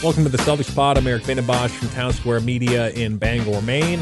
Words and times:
Welcome 0.00 0.22
to 0.22 0.28
the 0.28 0.38
Celtics 0.38 0.72
Pod. 0.72 0.96
I'm 0.96 1.08
Erik 1.08 1.24
Vandenbossche 1.24 1.70
from 1.70 1.88
Town 1.88 2.12
Square 2.12 2.42
Media 2.42 2.90
in 2.90 3.18
Bangor, 3.18 3.60
Maine. 3.62 3.98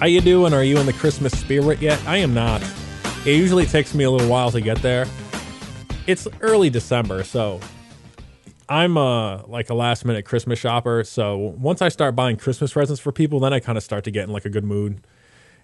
How 0.00 0.06
you 0.06 0.22
doing? 0.22 0.54
Are 0.54 0.64
you 0.64 0.78
in 0.78 0.86
the 0.86 0.92
Christmas 0.94 1.38
spirit 1.38 1.82
yet? 1.82 2.00
I 2.06 2.16
am 2.16 2.32
not. 2.32 2.62
It 3.26 3.36
usually 3.36 3.66
takes 3.66 3.94
me 3.94 4.04
a 4.04 4.10
little 4.10 4.26
while 4.26 4.50
to 4.52 4.62
get 4.62 4.80
there. 4.80 5.06
It's 6.06 6.26
early 6.40 6.70
December, 6.70 7.24
so 7.24 7.60
I'm 8.66 8.96
uh 8.96 9.42
like 9.48 9.68
a 9.68 9.74
last 9.74 10.06
minute 10.06 10.24
Christmas 10.24 10.58
shopper. 10.58 11.04
So 11.04 11.36
once 11.36 11.82
I 11.82 11.90
start 11.90 12.16
buying 12.16 12.38
Christmas 12.38 12.72
presents 12.72 13.02
for 13.02 13.12
people, 13.12 13.40
then 13.40 13.52
I 13.52 13.60
kind 13.60 13.76
of 13.76 13.84
start 13.84 14.04
to 14.04 14.10
get 14.10 14.24
in 14.24 14.30
like 14.30 14.46
a 14.46 14.50
good 14.50 14.64
mood 14.64 15.06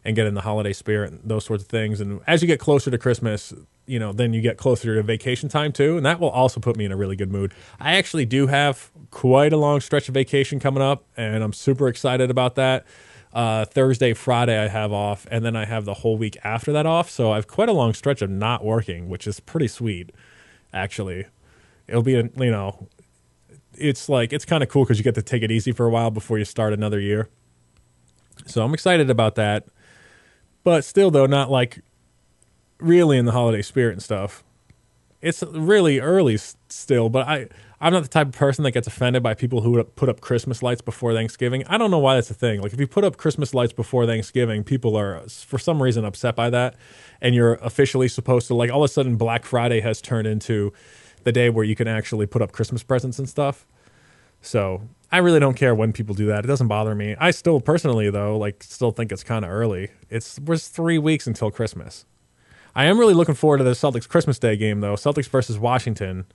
and 0.05 0.17
get 0.17 0.27
in 0.27 0.35
the 0.35 0.41
holiday 0.41 0.73
spirit 0.73 1.13
and 1.13 1.21
those 1.25 1.45
sorts 1.45 1.63
of 1.63 1.69
things. 1.69 2.01
And 2.01 2.21
as 2.27 2.43
you 2.43 2.49
get 2.49 2.59
closer 2.59 2.91
to 2.91 2.99
Christmas, 2.99 3.53
you 3.87 3.99
know, 3.99 4.13
then 4.13 4.33
you 4.33 4.41
get 4.41 4.57
closer 4.57 4.95
to 4.95 5.03
vacation 5.03 5.49
time 5.49 5.73
too, 5.73 5.97
and 5.97 6.07
that 6.07 6.21
will 6.21 6.31
also 6.31 6.61
put 6.61 6.77
me 6.77 6.85
in 6.85 6.93
a 6.93 6.97
really 6.97 7.17
good 7.17 7.31
mood. 7.31 7.53
I 7.79 7.97
actually 7.97 8.25
do 8.25 8.47
have 8.47 8.91
quite 9.11 9.53
a 9.53 9.57
long 9.57 9.81
stretch 9.81 10.09
of 10.09 10.15
vacation 10.15 10.61
coming 10.61 10.83
up, 10.83 11.05
and 11.17 11.43
I'm 11.43 11.53
super 11.53 11.89
excited 11.89 12.31
about 12.31 12.55
that. 12.55 12.87
Uh, 13.33 13.65
Thursday, 13.65 14.13
Friday, 14.13 14.59
I 14.59 14.69
have 14.69 14.93
off, 14.93 15.27
and 15.31 15.45
then 15.45 15.55
I 15.55 15.65
have 15.65 15.85
the 15.85 15.95
whole 15.95 16.17
week 16.17 16.37
after 16.43 16.73
that 16.73 16.87
off. 16.87 17.11
So 17.11 17.33
I 17.33 17.37
have 17.37 17.47
quite 17.47 17.69
a 17.69 17.73
long 17.73 17.95
stretch 17.95 18.23
of 18.23 18.31
not 18.31 18.65
working, 18.65 19.09
which 19.09 19.27
is 19.27 19.39
pretty 19.39 19.69
sweet, 19.69 20.11
actually. 20.73 21.27
It'll 21.87 22.03
be, 22.03 22.15
a, 22.15 22.23
you 22.37 22.51
know, 22.51 22.89
it's 23.75 24.09
like, 24.09 24.33
it's 24.33 24.45
kind 24.45 24.63
of 24.63 24.69
cool 24.69 24.85
because 24.85 24.99
you 24.99 25.05
get 25.05 25.15
to 25.15 25.23
take 25.23 25.43
it 25.43 25.51
easy 25.51 25.73
for 25.73 25.87
a 25.87 25.91
while 25.91 26.11
before 26.11 26.39
you 26.39 26.45
start 26.45 26.73
another 26.73 26.99
year. 26.99 27.29
So 28.47 28.65
I'm 28.65 28.75
excited 28.75 29.11
about 29.11 29.35
that. 29.37 29.67
But 30.65 30.85
still, 30.85 31.11
though, 31.11 31.27
not 31.27 31.51
like 31.51 31.81
really 32.79 33.19
in 33.19 33.25
the 33.25 33.33
holiday 33.33 33.63
spirit 33.63 33.93
and 33.93 34.03
stuff. 34.03 34.45
It's 35.21 35.43
really 35.43 36.01
early 36.01 36.39
still, 36.69 37.09
but 37.11 37.29
I 37.29 37.49
I'm 37.83 37.95
not 37.95 38.03
the 38.03 38.09
type 38.09 38.29
of 38.29 38.35
person 38.35 38.63
that 38.65 38.73
gets 38.73 38.87
offended 38.87 39.23
by 39.23 39.33
people 39.33 39.63
who 39.63 39.83
put 39.83 40.11
up 40.11 40.21
Christmas 40.21 40.63
lights 40.63 40.83
before 40.83 41.15
Thanksgiving. 41.15 41.65
I 41.67 41.79
don't 41.79 41.91
know 41.91 41.99
why 41.99 42.15
that's 42.15 42.31
a 42.31 42.35
thing. 42.35 42.61
Like 42.61 42.75
if 42.75 42.81
you 42.81 42.87
put 42.87 43.05
up 43.05 43.17
Christmas 43.17 43.55
lights 43.55 43.73
before 43.73 44.05
Thanksgiving, 44.07 44.65
people 44.65 44.97
are 44.97 45.21
for 45.29 45.59
some 45.59 45.83
reason 45.83 46.05
upset 46.05 46.37
by 46.37 46.51
that, 46.51 46.75
and 47.23 47.35
you're 47.35 47.55
officially 47.55 48.09
supposed 48.09 48.49
to 48.49 48.55
like 48.55 48.71
all 48.71 48.83
of 48.83 48.91
a 48.91 48.93
sudden 48.93 49.17
Black 49.17 49.45
Friday 49.45 49.81
has 49.81 50.03
turned 50.03 50.27
into 50.27 50.73
the 51.25 51.33
day 51.33 51.49
where 51.51 51.65
you 51.65 51.75
can 51.75 51.89
actually 51.89 52.27
put 52.27 52.43
up 52.43 52.53
Christmas 52.53 52.83
presents 52.83 53.19
and 53.19 53.29
stuff. 53.29 53.67
So 54.43 54.83
I 55.13 55.19
really 55.19 55.41
don't 55.41 55.55
care 55.57 55.75
when 55.75 55.93
people 55.93 56.15
do 56.15 56.27
that. 56.27 56.45
It 56.45 56.49
doesn't 56.49 56.69
bother 56.69 56.95
me. 56.95 57.17
I 57.19 57.33
still 57.33 57.61
personally 57.61 58.11
though, 58.11 58.39
like 58.39 58.63
still 58.63 58.93
think 58.93 59.11
it's 59.11 59.25
kind 59.25 59.45
of 59.45 59.51
early. 59.51 59.91
It's 60.09 60.39
we're 60.39 60.57
three 60.57 60.99
weeks 60.99 61.27
until 61.27 61.51
Christmas. 61.51 62.05
I 62.75 62.85
am 62.85 62.99
really 62.99 63.15
looking 63.15 63.35
forward 63.35 63.59
to 63.59 63.65
the 63.65 63.73
Celtics 63.73 64.09
Christmas 64.09 64.39
Day 64.39 64.57
game 64.57 64.81
though, 64.81 64.95
Celtics 64.95 65.29
versus 65.29 65.59
Washington. 65.59 66.27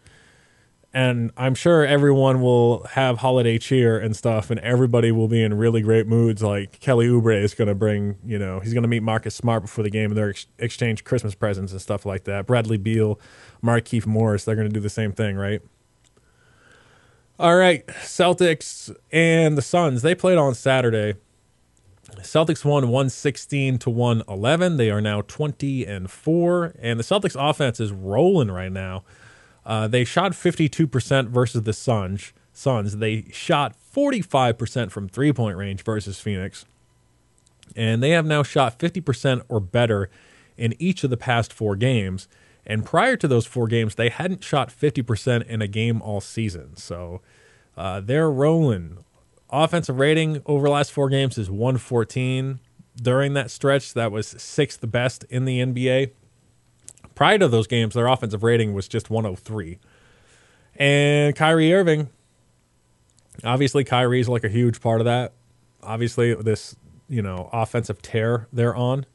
And 0.93 1.31
I'm 1.35 1.55
sure 1.55 1.85
everyone 1.85 2.41
will 2.41 2.83
have 2.91 3.17
holiday 3.17 3.57
cheer 3.57 3.99
and 3.99 4.15
stuff, 4.15 4.49
and 4.49 4.61
everybody 4.61 5.11
will 5.11 5.27
be 5.27 5.43
in 5.43 5.53
really 5.55 5.81
great 5.81 6.07
moods. 6.07 6.41
Like 6.41 6.79
Kelly 6.79 7.07
Oubre 7.07 7.41
is 7.41 7.53
going 7.53 7.67
to 7.67 7.75
bring, 7.75 8.15
you 8.25 8.39
know, 8.39 8.61
he's 8.61 8.71
going 8.71 8.83
to 8.83 8.87
meet 8.87 9.03
Marcus 9.03 9.35
Smart 9.35 9.63
before 9.63 9.83
the 9.83 9.89
game, 9.89 10.11
and 10.11 10.17
they're 10.17 10.29
ex- 10.29 10.47
exchange 10.57 11.03
Christmas 11.03 11.35
presents 11.35 11.73
and 11.73 11.81
stuff 11.81 12.05
like 12.05 12.23
that. 12.23 12.47
Bradley 12.47 12.77
Beal, 12.77 13.19
Markieff 13.61 14.05
Morris, 14.05 14.45
they're 14.45 14.55
going 14.55 14.69
to 14.69 14.73
do 14.73 14.79
the 14.79 14.89
same 14.89 15.11
thing, 15.11 15.35
right? 15.35 15.61
All 17.37 17.57
right, 17.57 17.85
Celtics 17.87 18.95
and 19.11 19.57
the 19.57 19.61
Suns. 19.61 20.03
They 20.03 20.15
played 20.15 20.37
on 20.37 20.55
Saturday. 20.55 21.15
Celtics 22.19 22.63
won 22.63 22.83
116 22.83 23.77
to 23.79 23.89
111. 23.89 24.77
They 24.77 24.89
are 24.89 25.01
now 25.01 25.21
20 25.21 25.85
and 25.85 26.09
4 26.09 26.75
and 26.79 26.97
the 26.97 27.03
Celtics 27.03 27.35
offense 27.37 27.81
is 27.81 27.91
rolling 27.91 28.51
right 28.51 28.71
now. 28.71 29.03
Uh, 29.65 29.89
they 29.89 30.05
shot 30.05 30.31
52% 30.31 31.27
versus 31.27 31.63
the 31.63 31.73
Suns. 31.73 32.31
Suns. 32.53 32.97
They 32.97 33.25
shot 33.33 33.75
45% 33.93 34.91
from 34.91 35.09
three-point 35.09 35.57
range 35.57 35.83
versus 35.83 36.17
Phoenix. 36.21 36.63
And 37.75 38.01
they 38.01 38.11
have 38.11 38.25
now 38.25 38.43
shot 38.43 38.79
50% 38.79 39.41
or 39.49 39.59
better 39.59 40.09
in 40.55 40.73
each 40.79 41.03
of 41.03 41.09
the 41.09 41.17
past 41.17 41.51
4 41.51 41.75
games. 41.75 42.29
And 42.65 42.83
prior 42.83 43.15
to 43.17 43.27
those 43.27 43.45
4 43.45 43.67
games, 43.67 43.95
they 43.95 44.09
hadn't 44.09 44.43
shot 44.43 44.69
50% 44.69 45.45
in 45.47 45.61
a 45.61 45.67
game 45.67 46.01
all 46.01 46.21
season. 46.21 46.77
So 46.77 47.21
uh, 47.77 48.01
they're 48.01 48.31
rolling 48.31 49.05
offensive 49.49 49.99
rating 49.99 50.41
over 50.45 50.69
last 50.69 50.91
four 50.91 51.09
games 51.09 51.37
is 51.37 51.49
114. 51.49 52.59
During 53.01 53.33
that 53.33 53.51
stretch, 53.51 53.93
that 53.93 54.11
was 54.11 54.27
sixth 54.27 54.79
best 54.89 55.25
in 55.29 55.45
the 55.45 55.59
NBA. 55.59 56.11
Prior 57.13 57.37
to 57.37 57.47
those 57.47 57.67
games, 57.67 57.93
their 57.93 58.07
offensive 58.07 58.43
rating 58.43 58.73
was 58.73 58.87
just 58.87 59.09
103. 59.09 59.79
And 60.77 61.35
Kyrie 61.35 61.73
Irving, 61.73 62.09
obviously, 63.43 63.83
Kyrie's 63.83 64.27
like 64.29 64.43
a 64.43 64.49
huge 64.49 64.81
part 64.81 65.01
of 65.01 65.05
that. 65.05 65.33
Obviously, 65.83 66.33
this 66.35 66.75
you 67.07 67.21
know 67.21 67.49
offensive 67.53 68.01
tear 68.01 68.47
they're 68.51 68.75
on, 68.75 69.05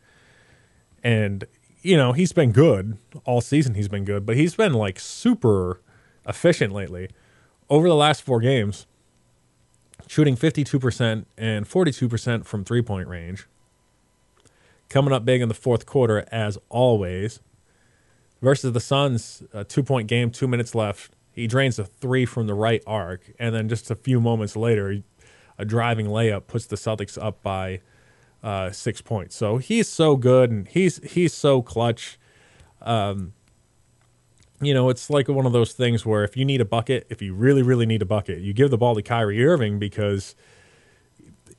and 1.02 1.44
you 1.82 1.96
know 1.96 2.12
he's 2.12 2.32
been 2.32 2.52
good 2.52 2.98
all 3.24 3.40
season. 3.40 3.74
He's 3.74 3.88
been 3.88 4.04
good, 4.04 4.26
but 4.26 4.36
he's 4.36 4.54
been 4.54 4.74
like 4.74 4.98
super 5.00 5.80
efficient 6.26 6.72
lately. 6.72 7.08
Over 7.68 7.88
the 7.88 7.94
last 7.94 8.22
four 8.22 8.40
games, 8.40 8.86
shooting 10.06 10.36
52% 10.36 11.24
and 11.38 11.68
42% 11.68 12.44
from 12.44 12.64
three 12.64 12.82
point 12.82 13.08
range. 13.08 13.46
Coming 14.88 15.12
up 15.12 15.24
big 15.24 15.40
in 15.40 15.48
the 15.48 15.54
fourth 15.54 15.86
quarter, 15.86 16.26
as 16.32 16.58
always. 16.68 17.40
Versus 18.42 18.72
the 18.72 18.80
Suns, 18.80 19.42
a 19.52 19.64
two 19.64 19.82
point 19.82 20.08
game, 20.08 20.30
two 20.30 20.48
minutes 20.48 20.74
left. 20.74 21.12
He 21.32 21.46
drains 21.46 21.78
a 21.78 21.84
three 21.84 22.26
from 22.26 22.48
the 22.48 22.54
right 22.54 22.82
arc. 22.86 23.30
And 23.38 23.54
then 23.54 23.68
just 23.68 23.90
a 23.90 23.94
few 23.94 24.20
moments 24.20 24.56
later, 24.56 25.02
a 25.58 25.64
driving 25.64 26.06
layup 26.06 26.46
puts 26.48 26.66
the 26.66 26.76
Celtics 26.76 27.22
up 27.22 27.42
by 27.42 27.80
uh, 28.42 28.70
six 28.70 29.00
points. 29.00 29.36
So 29.36 29.58
he's 29.58 29.88
so 29.88 30.16
good 30.16 30.50
and 30.50 30.68
he's 30.68 30.98
he's 31.12 31.34
so 31.34 31.62
clutch. 31.62 32.18
Um, 32.82 33.32
you 34.62 34.74
know, 34.74 34.90
it's 34.90 35.08
like 35.08 35.28
one 35.28 35.46
of 35.46 35.52
those 35.52 35.72
things 35.72 36.04
where 36.04 36.22
if 36.22 36.36
you 36.36 36.44
need 36.44 36.60
a 36.60 36.66
bucket, 36.66 37.06
if 37.08 37.22
you 37.22 37.34
really, 37.34 37.62
really 37.62 37.86
need 37.86 38.02
a 38.02 38.06
bucket, 38.06 38.40
you 38.40 38.52
give 38.52 38.70
the 38.70 38.78
ball 38.78 38.94
to 38.94 39.02
Kyrie 39.02 39.42
Irving 39.44 39.78
because 39.78 40.34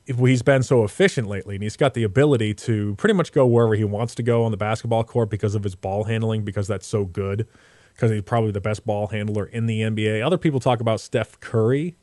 he's 0.06 0.42
been 0.42 0.62
so 0.62 0.84
efficient 0.84 1.28
lately 1.28 1.56
and 1.56 1.62
he's 1.62 1.76
got 1.76 1.94
the 1.94 2.02
ability 2.02 2.54
to 2.54 2.94
pretty 2.96 3.14
much 3.14 3.32
go 3.32 3.46
wherever 3.46 3.74
he 3.74 3.84
wants 3.84 4.14
to 4.16 4.22
go 4.22 4.44
on 4.44 4.50
the 4.50 4.56
basketball 4.56 5.04
court 5.04 5.30
because 5.30 5.54
of 5.54 5.64
his 5.64 5.74
ball 5.74 6.04
handling, 6.04 6.44
because 6.44 6.68
that's 6.68 6.86
so 6.86 7.04
good, 7.04 7.46
because 7.94 8.10
he's 8.10 8.22
probably 8.22 8.52
the 8.52 8.60
best 8.60 8.86
ball 8.86 9.08
handler 9.08 9.46
in 9.46 9.66
the 9.66 9.80
NBA. 9.80 10.24
Other 10.24 10.38
people 10.38 10.60
talk 10.60 10.80
about 10.80 11.00
Steph 11.00 11.38
Curry 11.40 11.96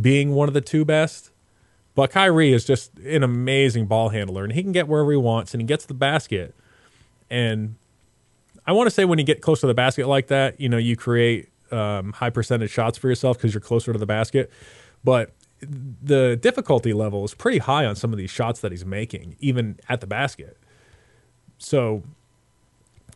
being 0.00 0.32
one 0.32 0.48
of 0.48 0.54
the 0.54 0.60
two 0.60 0.84
best. 0.84 1.30
But 1.94 2.10
Kyrie 2.10 2.52
is 2.52 2.64
just 2.64 2.98
an 2.98 3.22
amazing 3.22 3.86
ball 3.86 4.08
handler, 4.08 4.42
and 4.42 4.52
he 4.52 4.62
can 4.62 4.72
get 4.72 4.88
wherever 4.88 5.10
he 5.12 5.16
wants, 5.16 5.54
and 5.54 5.60
he 5.60 5.66
gets 5.66 5.86
the 5.86 5.94
basket. 5.94 6.54
And 7.30 7.76
I 8.66 8.72
want 8.72 8.86
to 8.88 8.90
say 8.90 9.04
when 9.04 9.18
you 9.18 9.24
get 9.24 9.40
close 9.40 9.60
to 9.60 9.66
the 9.66 9.74
basket 9.74 10.08
like 10.08 10.26
that, 10.28 10.60
you 10.60 10.68
know, 10.68 10.76
you 10.76 10.96
create 10.96 11.50
um, 11.70 12.12
high 12.14 12.30
percentage 12.30 12.70
shots 12.70 12.98
for 12.98 13.08
yourself 13.08 13.36
because 13.36 13.54
you're 13.54 13.60
closer 13.60 13.92
to 13.92 13.98
the 13.98 14.06
basket. 14.06 14.50
But 15.04 15.32
the 15.60 16.36
difficulty 16.36 16.92
level 16.92 17.24
is 17.24 17.34
pretty 17.34 17.58
high 17.58 17.84
on 17.86 17.96
some 17.96 18.12
of 18.12 18.18
these 18.18 18.30
shots 18.30 18.60
that 18.60 18.72
he's 18.72 18.84
making, 18.84 19.36
even 19.40 19.78
at 19.88 20.00
the 20.00 20.06
basket. 20.06 20.56
So, 21.58 22.02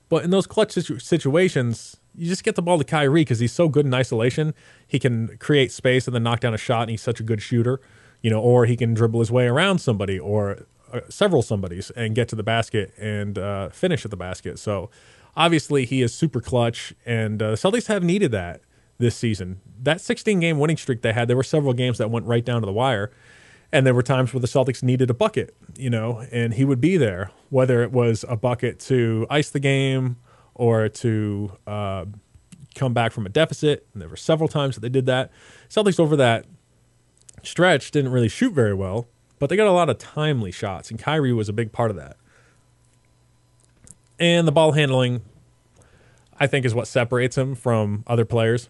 but 0.09 0.25
in 0.25 0.31
those 0.31 0.47
clutch 0.47 0.72
situ- 0.72 0.99
situations, 0.99 1.97
you 2.17 2.27
just 2.27 2.44
get 2.44 2.55
the 2.55 2.62
ball 2.62 2.78
to 2.78 2.84
Kyrie 2.84 3.22
because 3.22 3.41
he's 3.41 3.53
so 3.53 3.69
good 3.69 3.87
in 3.87 3.94
isolation. 3.94 4.55
He 4.87 4.99
can 4.99 5.37
create 5.38 5.72
space 5.72 6.06
and 6.06 6.15
then 6.15 6.22
knock 6.22 6.41
down 6.41 6.55
a 6.55 6.59
shot, 6.59 6.83
and 6.83 6.91
he's 6.91 7.03
such 7.03 7.21
a 7.21 7.22
good 7.22 7.43
shooter, 7.43 7.81
you 8.23 8.31
know, 8.31 8.41
or 8.41 8.67
he 8.67 8.77
can 8.77 8.95
dribble 8.95 9.21
his 9.21 9.31
way 9.31 9.47
around 9.47 9.79
somebody 9.79 10.19
or 10.19 10.67
uh, 10.93 11.01
several 11.09 11.43
somebodies 11.43 11.91
and 11.91 12.15
get 12.15 12.29
to 12.29 12.37
the 12.37 12.43
basket 12.43 12.93
and 12.99 13.38
uh, 13.38 13.69
finish 13.69 14.05
at 14.05 14.11
the 14.11 14.17
basket. 14.17 14.59
So, 14.59 14.91
obviously 15.37 15.87
he 15.87 16.03
is 16.03 16.12
super 16.12 16.41
clutch, 16.41 16.93
and 17.06 17.41
uh, 17.43 17.50
the 17.53 17.56
Celtics 17.56 17.87
have 17.87 18.03
needed 18.03 18.32
that 18.32 18.61
this 18.99 19.17
season. 19.17 19.61
That 19.81 20.00
16 20.00 20.41
game 20.41 20.59
winning 20.59 20.76
streak 20.76 21.00
they 21.00 21.12
had, 21.15 21.29
there 21.29 21.37
were 21.37 21.43
several 21.44 21.73
games 21.73 21.97
that 21.99 22.11
went 22.11 22.26
right 22.26 22.44
down 22.44 22.61
to 22.61 22.67
the 22.67 22.73
wire. 22.73 23.11
And 23.70 23.87
there 23.87 23.94
were 23.94 24.03
times 24.03 24.32
where 24.32 24.41
the 24.41 24.47
Celtics 24.47 24.82
needed 24.82 25.11
a 25.11 25.15
bucket, 25.15 25.55
you 25.76 25.91
know, 25.91 26.25
and 26.32 26.55
he 26.55 26.65
would 26.65 26.81
be 26.81 26.97
there, 26.97 27.31
whether 27.50 27.82
it 27.82 27.93
was 27.93 28.25
a 28.26 28.35
bucket 28.35 28.81
to 28.81 29.26
ice 29.29 29.50
the 29.50 29.61
game 29.61 30.17
or 30.55 30.88
to 30.88 31.53
uh, 31.67 32.06
come 32.75 32.94
back 32.94 33.12
from 33.12 33.26
a 33.26 33.29
deficit. 33.29 33.87
And 33.93 34.00
there 34.00 34.09
were 34.09 34.17
several 34.17 34.49
times 34.49 34.75
that 34.75 34.81
they 34.81 34.88
did 34.88 35.05
that. 35.06 35.31
Celtics 35.69 36.00
over 36.00 36.17
that 36.17 36.47
stretch 37.43 37.90
didn't 37.90 38.12
really 38.12 38.29
shoot 38.29 38.52
very 38.52 38.75
well, 38.75 39.08
but 39.38 39.50
they 39.50 39.56
got 39.56 39.67
a 39.67 39.73
lot 39.73 39.88
of 39.88 39.99
timely 39.99 40.50
shots, 40.50 40.90
and 40.90 40.99
Kyrie 40.99 41.32
was 41.32 41.49
a 41.49 41.52
big 41.52 41.73
part 41.73 41.90
of 41.90 41.96
that. 41.96 42.17
And 44.19 44.49
the 44.49 44.52
ball 44.52 44.73
handling, 44.73 45.23
I 46.38 46.46
think, 46.46 46.67
is 46.67 46.75
what 46.75 46.88
separates 46.88 47.38
him 47.38 47.55
from 47.55 48.02
other 48.06 48.25
players. 48.25 48.69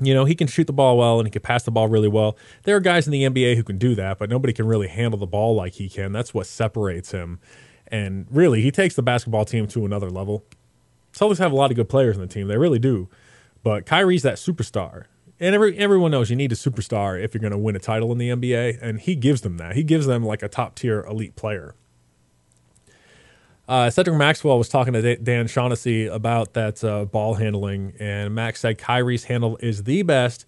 You 0.00 0.12
know, 0.12 0.24
he 0.24 0.34
can 0.34 0.46
shoot 0.46 0.66
the 0.66 0.72
ball 0.72 0.98
well 0.98 1.18
and 1.18 1.26
he 1.26 1.30
can 1.30 1.40
pass 1.40 1.62
the 1.62 1.70
ball 1.70 1.88
really 1.88 2.08
well. 2.08 2.36
There 2.64 2.76
are 2.76 2.80
guys 2.80 3.06
in 3.06 3.12
the 3.12 3.22
NBA 3.22 3.56
who 3.56 3.62
can 3.62 3.78
do 3.78 3.94
that, 3.94 4.18
but 4.18 4.28
nobody 4.28 4.52
can 4.52 4.66
really 4.66 4.88
handle 4.88 5.18
the 5.18 5.26
ball 5.26 5.54
like 5.54 5.74
he 5.74 5.88
can. 5.88 6.12
That's 6.12 6.34
what 6.34 6.46
separates 6.46 7.12
him. 7.12 7.38
And 7.86 8.26
really, 8.30 8.60
he 8.60 8.70
takes 8.70 8.94
the 8.94 9.02
basketball 9.02 9.44
team 9.44 9.66
to 9.68 9.86
another 9.86 10.10
level. 10.10 10.44
Celtics 11.14 11.38
have 11.38 11.52
a 11.52 11.56
lot 11.56 11.70
of 11.70 11.76
good 11.76 11.88
players 11.88 12.16
in 12.16 12.20
the 12.20 12.26
team. 12.26 12.46
They 12.46 12.58
really 12.58 12.78
do. 12.78 13.08
But 13.62 13.86
Kyrie's 13.86 14.22
that 14.22 14.34
superstar. 14.34 15.04
And 15.38 15.54
every 15.54 15.76
everyone 15.76 16.10
knows 16.10 16.30
you 16.30 16.36
need 16.36 16.52
a 16.52 16.56
superstar 16.56 17.22
if 17.22 17.34
you're 17.34 17.40
going 17.40 17.50
to 17.52 17.58
win 17.58 17.76
a 17.76 17.80
title 17.80 18.10
in 18.12 18.18
the 18.18 18.30
NBA, 18.30 18.78
and 18.80 19.00
he 19.00 19.14
gives 19.14 19.42
them 19.42 19.58
that. 19.58 19.74
He 19.74 19.82
gives 19.82 20.06
them 20.06 20.24
like 20.24 20.42
a 20.42 20.48
top 20.48 20.74
tier 20.74 21.02
elite 21.02 21.36
player. 21.36 21.74
Uh, 23.68 23.90
Cedric 23.90 24.16
Maxwell 24.16 24.58
was 24.58 24.68
talking 24.68 24.92
to 24.92 25.16
Dan 25.16 25.48
Shaughnessy 25.48 26.06
about 26.06 26.54
that 26.54 26.82
uh, 26.84 27.04
ball 27.04 27.34
handling, 27.34 27.94
and 27.98 28.34
Max 28.34 28.60
said 28.60 28.78
Kyrie's 28.78 29.24
handle 29.24 29.58
is 29.60 29.82
the 29.82 30.02
best. 30.02 30.46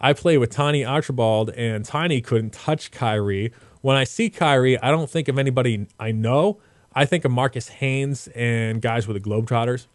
I 0.00 0.12
play 0.12 0.38
with 0.38 0.50
Tiny 0.50 0.84
Archibald, 0.84 1.50
and 1.50 1.84
Tiny 1.84 2.20
couldn't 2.20 2.52
touch 2.52 2.90
Kyrie. 2.90 3.52
When 3.82 3.96
I 3.96 4.04
see 4.04 4.30
Kyrie, 4.30 4.78
I 4.78 4.90
don't 4.90 5.10
think 5.10 5.28
of 5.28 5.38
anybody 5.38 5.86
I 5.98 6.12
know. 6.12 6.60
I 6.94 7.04
think 7.04 7.24
of 7.24 7.32
Marques 7.32 7.68
Haynes 7.68 8.28
and 8.28 8.80
guys 8.80 9.08
with 9.08 9.22
the 9.22 9.28
Globetrotters, 9.28 9.86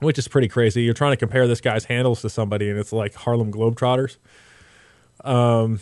which 0.00 0.18
is 0.18 0.28
pretty 0.28 0.48
crazy. 0.48 0.82
You're 0.82 0.94
trying 0.94 1.12
to 1.12 1.16
compare 1.16 1.46
this 1.46 1.60
guy's 1.60 1.84
handles 1.84 2.22
to 2.22 2.30
somebody, 2.30 2.68
and 2.68 2.78
it's 2.78 2.92
like 2.92 3.14
Harlem 3.14 3.52
Globetrotters. 3.52 4.16
Um, 5.24 5.80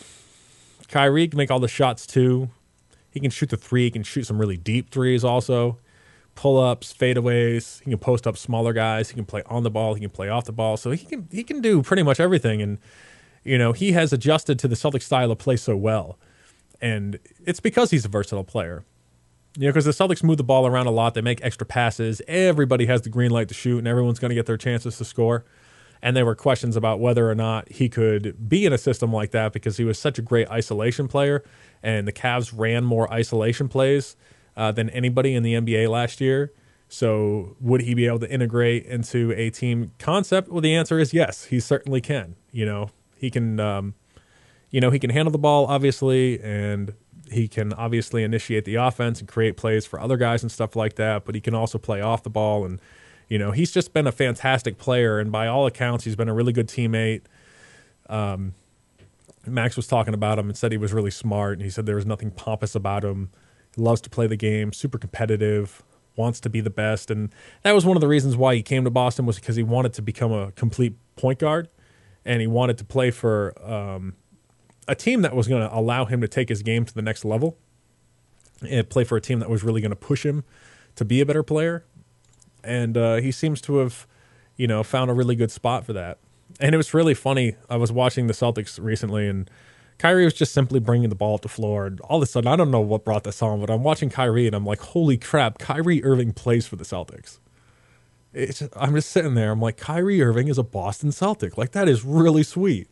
Kyrie 0.87 1.27
can 1.27 1.37
make 1.37 1.51
all 1.51 1.59
the 1.59 1.67
shots 1.67 2.07
too. 2.07 2.49
He 3.11 3.19
can 3.19 3.31
shoot 3.31 3.49
the 3.49 3.57
three. 3.57 3.83
He 3.83 3.91
can 3.91 4.03
shoot 4.03 4.23
some 4.23 4.39
really 4.39 4.57
deep 4.57 4.89
threes 4.89 5.23
also. 5.23 5.77
Pull 6.35 6.59
ups, 6.59 6.93
fadeaways. 6.93 7.81
He 7.83 7.91
can 7.91 7.99
post 7.99 8.27
up 8.27 8.37
smaller 8.37 8.73
guys. 8.73 9.09
He 9.09 9.15
can 9.15 9.25
play 9.25 9.41
on 9.45 9.63
the 9.63 9.71
ball. 9.71 9.93
He 9.93 10.01
can 10.01 10.09
play 10.09 10.27
off 10.27 10.45
the 10.45 10.51
ball. 10.51 10.75
So 10.75 10.91
he 10.91 11.05
can 11.05 11.27
he 11.31 11.43
can 11.43 11.61
do 11.61 11.81
pretty 11.81 12.03
much 12.03 12.19
everything. 12.19 12.61
And 12.61 12.77
you 13.43 13.57
know 13.57 13.71
he 13.71 13.93
has 13.93 14.11
adjusted 14.11 14.59
to 14.59 14.67
the 14.67 14.75
Celtics 14.75 15.03
style 15.03 15.31
of 15.31 15.37
play 15.37 15.55
so 15.55 15.77
well, 15.77 16.19
and 16.81 17.19
it's 17.45 17.61
because 17.61 17.91
he's 17.91 18.03
a 18.03 18.09
versatile 18.09 18.43
player. 18.43 18.83
You 19.57 19.67
know, 19.67 19.69
because 19.69 19.85
the 19.85 19.91
Celtics 19.91 20.23
move 20.23 20.37
the 20.37 20.43
ball 20.43 20.67
around 20.67 20.87
a 20.87 20.91
lot. 20.91 21.13
They 21.13 21.21
make 21.21 21.39
extra 21.43 21.65
passes. 21.65 22.21
Everybody 22.27 22.85
has 22.87 23.03
the 23.03 23.09
green 23.09 23.31
light 23.31 23.47
to 23.47 23.53
shoot, 23.53 23.77
and 23.77 23.87
everyone's 23.87 24.19
going 24.19 24.29
to 24.29 24.35
get 24.35 24.45
their 24.45 24.57
chances 24.57 24.97
to 24.97 25.05
score. 25.05 25.45
And 26.01 26.15
there 26.15 26.25
were 26.25 26.35
questions 26.35 26.75
about 26.75 26.99
whether 26.99 27.29
or 27.29 27.35
not 27.35 27.71
he 27.71 27.89
could 27.89 28.49
be 28.49 28.65
in 28.65 28.73
a 28.73 28.77
system 28.77 29.13
like 29.13 29.31
that 29.31 29.53
because 29.53 29.77
he 29.77 29.83
was 29.83 29.97
such 29.97 30.19
a 30.19 30.21
great 30.21 30.49
isolation 30.51 31.07
player 31.07 31.43
and 31.85 32.07
the 32.07 32.11
Cavs 32.11 32.51
ran 32.55 32.83
more 32.83 33.11
isolation 33.13 33.69
plays 33.69 34.15
uh, 34.57 34.71
than 34.71 34.89
anybody 34.89 35.35
in 35.35 35.43
the 35.43 35.53
NBA 35.53 35.87
last 35.89 36.19
year. 36.19 36.51
So, 36.87 37.55
would 37.59 37.81
he 37.81 37.93
be 37.93 38.07
able 38.07 38.19
to 38.19 38.29
integrate 38.29 38.85
into 38.85 39.31
a 39.33 39.49
team 39.49 39.91
concept? 39.99 40.49
Well, 40.49 40.61
the 40.61 40.75
answer 40.75 40.99
is 40.99 41.13
yes. 41.13 41.45
He 41.45 41.59
certainly 41.59 42.01
can. 42.01 42.35
You 42.51 42.65
know, 42.65 42.89
he 43.17 43.29
can. 43.29 43.59
Um, 43.59 43.93
you 44.71 44.81
know, 44.81 44.89
he 44.89 44.99
can 44.99 45.09
handle 45.09 45.31
the 45.31 45.37
ball 45.37 45.67
obviously, 45.67 46.41
and 46.41 46.93
he 47.31 47.47
can 47.47 47.73
obviously 47.73 48.23
initiate 48.23 48.65
the 48.65 48.75
offense 48.75 49.19
and 49.19 49.27
create 49.27 49.57
plays 49.57 49.85
for 49.85 49.99
other 49.99 50.17
guys 50.17 50.43
and 50.43 50.51
stuff 50.51 50.75
like 50.75 50.95
that. 50.95 51.25
But 51.25 51.35
he 51.35 51.41
can 51.41 51.55
also 51.55 51.77
play 51.77 52.01
off 52.01 52.23
the 52.23 52.29
ball, 52.29 52.65
and 52.65 52.79
you 53.29 53.39
know, 53.39 53.51
he's 53.51 53.71
just 53.71 53.93
been 53.93 54.07
a 54.07 54.11
fantastic 54.11 54.77
player. 54.77 55.19
And 55.19 55.31
by 55.31 55.47
all 55.47 55.65
accounts, 55.65 56.03
he's 56.05 56.15
been 56.15 56.29
a 56.29 56.33
really 56.33 56.53
good 56.53 56.67
teammate. 56.67 57.21
Um, 58.07 58.53
Max 59.47 59.75
was 59.75 59.87
talking 59.87 60.13
about 60.13 60.39
him 60.39 60.49
and 60.49 60.57
said 60.57 60.71
he 60.71 60.77
was 60.77 60.93
really 60.93 61.11
smart. 61.11 61.53
And 61.53 61.63
he 61.63 61.69
said 61.69 61.85
there 61.85 61.95
was 61.95 62.05
nothing 62.05 62.31
pompous 62.31 62.75
about 62.75 63.03
him. 63.03 63.31
He 63.75 63.81
loves 63.81 64.01
to 64.01 64.09
play 64.09 64.27
the 64.27 64.35
game, 64.35 64.73
super 64.73 64.97
competitive, 64.97 65.83
wants 66.15 66.39
to 66.41 66.49
be 66.49 66.61
the 66.61 66.69
best. 66.69 67.11
And 67.11 67.33
that 67.63 67.73
was 67.73 67.85
one 67.85 67.97
of 67.97 68.01
the 68.01 68.07
reasons 68.07 68.37
why 68.37 68.55
he 68.55 68.63
came 68.63 68.83
to 68.83 68.89
Boston 68.89 69.25
was 69.25 69.39
because 69.39 69.55
he 69.55 69.63
wanted 69.63 69.93
to 69.93 70.01
become 70.01 70.31
a 70.31 70.51
complete 70.51 70.95
point 71.15 71.39
guard 71.39 71.69
and 72.23 72.41
he 72.41 72.47
wanted 72.47 72.77
to 72.77 72.85
play 72.85 73.11
for 73.11 73.53
um, 73.63 74.15
a 74.87 74.95
team 74.95 75.21
that 75.21 75.35
was 75.35 75.47
going 75.47 75.67
to 75.67 75.75
allow 75.75 76.05
him 76.05 76.21
to 76.21 76.27
take 76.27 76.49
his 76.49 76.61
game 76.61 76.85
to 76.85 76.93
the 76.93 77.01
next 77.01 77.25
level 77.25 77.57
and 78.69 78.89
play 78.89 79.03
for 79.03 79.17
a 79.17 79.21
team 79.21 79.39
that 79.39 79.49
was 79.49 79.63
really 79.63 79.81
going 79.81 79.91
to 79.91 79.95
push 79.95 80.25
him 80.25 80.43
to 80.95 81.05
be 81.05 81.21
a 81.21 81.25
better 81.25 81.43
player. 81.43 81.85
And 82.63 82.97
uh, 82.97 83.15
he 83.15 83.31
seems 83.31 83.61
to 83.61 83.77
have, 83.77 84.07
you 84.55 84.67
know, 84.67 84.83
found 84.83 85.11
a 85.11 85.13
really 85.13 85.35
good 85.35 85.51
spot 85.51 85.85
for 85.85 85.93
that 85.93 86.19
and 86.59 86.73
it 86.73 86.77
was 86.77 86.93
really 86.93 87.13
funny. 87.13 87.55
I 87.69 87.77
was 87.77 87.91
watching 87.91 88.27
the 88.27 88.33
Celtics 88.33 88.81
recently, 88.81 89.27
and 89.27 89.49
Kyrie 89.97 90.25
was 90.25 90.33
just 90.33 90.53
simply 90.53 90.79
bringing 90.79 91.09
the 91.09 91.15
ball 91.15 91.35
up 91.35 91.41
the 91.41 91.49
floor. 91.49 91.85
And 91.85 91.99
all 92.01 92.17
of 92.17 92.23
a 92.23 92.25
sudden, 92.25 92.47
I 92.47 92.55
don't 92.55 92.71
know 92.71 92.81
what 92.81 93.03
brought 93.03 93.23
this 93.23 93.41
on, 93.41 93.59
but 93.59 93.69
I'm 93.69 93.83
watching 93.83 94.09
Kyrie, 94.09 94.47
and 94.47 94.55
I'm 94.55 94.65
like, 94.65 94.79
holy 94.79 95.17
crap, 95.17 95.57
Kyrie 95.57 96.03
Irving 96.03 96.33
plays 96.33 96.67
for 96.67 96.75
the 96.75 96.83
Celtics. 96.83 97.39
It's, 98.33 98.61
I'm 98.75 98.93
just 98.95 99.11
sitting 99.11 99.33
there. 99.33 99.51
I'm 99.51 99.61
like, 99.61 99.77
Kyrie 99.77 100.21
Irving 100.21 100.47
is 100.47 100.57
a 100.57 100.63
Boston 100.63 101.11
Celtic. 101.11 101.57
Like, 101.57 101.71
that 101.71 101.87
is 101.87 102.03
really 102.03 102.43
sweet. 102.43 102.89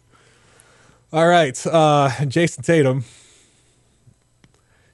All 1.13 1.27
right. 1.27 1.55
Uh, 1.67 2.09
Jayson 2.21 2.63
Tatum. 2.63 3.05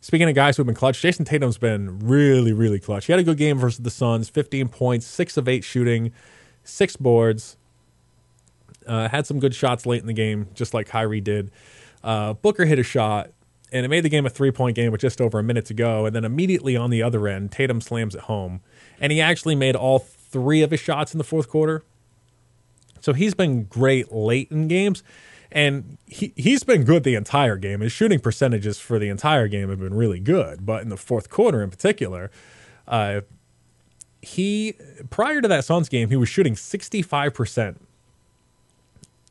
Speaking 0.01 0.27
of 0.27 0.36
guys 0.36 0.57
who've 0.57 0.66
been 0.66 0.75
clutch, 0.75 1.01
Jayson 1.01 1.24
Tatum's 1.24 1.57
been 1.57 1.98
really, 2.00 2.51
really 2.51 2.77
clutch. 2.77 3.06
He 3.06 3.13
had 3.13 3.21
a 3.21 3.24
good 3.24 3.38
game 3.38 3.57
versus 3.57 3.80
the 3.80 3.89
Suns 3.89 4.27
15 4.27 4.68
points, 4.68 5.06
6 5.06 5.38
of 5.38 5.48
8 5.48 5.63
shooting, 5.63 6.12
6 6.66 6.98
boards. 6.98 7.56
Uh, 8.86 9.07
had 9.07 9.27
some 9.27 9.39
good 9.39 9.56
shots 9.56 9.86
late 9.86 10.01
in 10.01 10.07
the 10.07 10.13
game, 10.13 10.48
just 10.54 10.74
like 10.74 10.88
Kyrie 10.88 11.21
did. 11.21 11.51
Uh, 12.04 12.33
Booker 12.33 12.66
hit 12.66 12.80
a 12.80 12.83
shot, 12.83 13.31
and 13.71 13.86
it 13.86 13.88
made 13.88 14.04
the 14.04 14.10
game 14.10 14.25
a 14.25 14.30
three 14.30 14.51
point 14.51 14.75
game 14.75 14.92
with 14.92 15.00
just 15.00 15.21
over 15.21 15.39
a 15.39 15.44
minute 15.44 15.63
to 15.68 15.74
go. 15.74 16.06
And 16.06 16.13
then 16.13 16.25
immediately 16.25 16.75
on 16.75 16.89
the 16.89 17.01
other 17.01 17.30
end, 17.30 17.54
Tatum 17.54 17.80
slams 17.80 18.13
it 18.13 18.21
home. 18.21 18.60
And 19.00 19.13
he 19.13 19.21
actually 19.21 19.56
made 19.56 19.77
all 19.77 20.00
three 20.00 20.63
of 20.63 20.71
his 20.71 20.81
shots 20.81 21.13
in 21.13 21.18
the 21.18 21.24
fourth 21.24 21.48
quarter. 21.48 21.81
So 23.00 23.13
he's 23.13 23.33
been 23.33 23.63
great 23.63 24.12
late 24.12 24.51
in 24.51 24.68
games. 24.68 25.01
And 25.51 25.97
he, 26.05 26.33
he's 26.35 26.63
been 26.63 26.83
good 26.83 27.03
the 27.03 27.15
entire 27.15 27.57
game. 27.57 27.79
His 27.81 27.91
shooting 27.91 28.19
percentages 28.19 28.79
for 28.79 28.99
the 28.99 29.09
entire 29.09 29.47
game 29.47 29.69
have 29.69 29.79
been 29.79 29.95
really 29.95 30.19
good. 30.19 30.65
But 30.65 30.83
in 30.83 30.89
the 30.89 30.97
fourth 30.97 31.29
quarter 31.29 31.63
in 31.63 31.69
particular, 31.69 32.29
uh, 32.87 33.21
he, 34.21 34.75
prior 35.09 35.41
to 35.41 35.47
that 35.47 35.65
Suns 35.65 35.89
game, 35.89 36.09
he 36.09 36.15
was 36.15 36.29
shooting 36.29 36.55
65% 36.55 37.77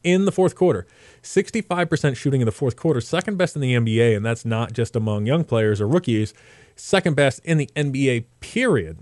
in 0.03 0.25
the 0.25 0.33
fourth 0.33 0.55
quarter. 0.55 0.87
65% 1.23 2.17
shooting 2.17 2.41
in 2.41 2.47
the 2.47 2.53
fourth 2.53 2.77
quarter, 2.77 3.01
second 3.01 3.37
best 3.37 3.55
in 3.55 3.63
the 3.63 3.75
NBA, 3.75 4.17
and 4.17 4.25
that's 4.25 4.45
not 4.45 4.73
just 4.73 4.97
among 4.97 5.27
young 5.27 5.45
players 5.45 5.81
or 5.81 5.87
rookies, 5.87 6.33
second 6.75 7.17
best 7.17 7.41
in 7.45 7.59
the 7.59 7.69
NBA, 7.77 8.25
period. 8.41 8.99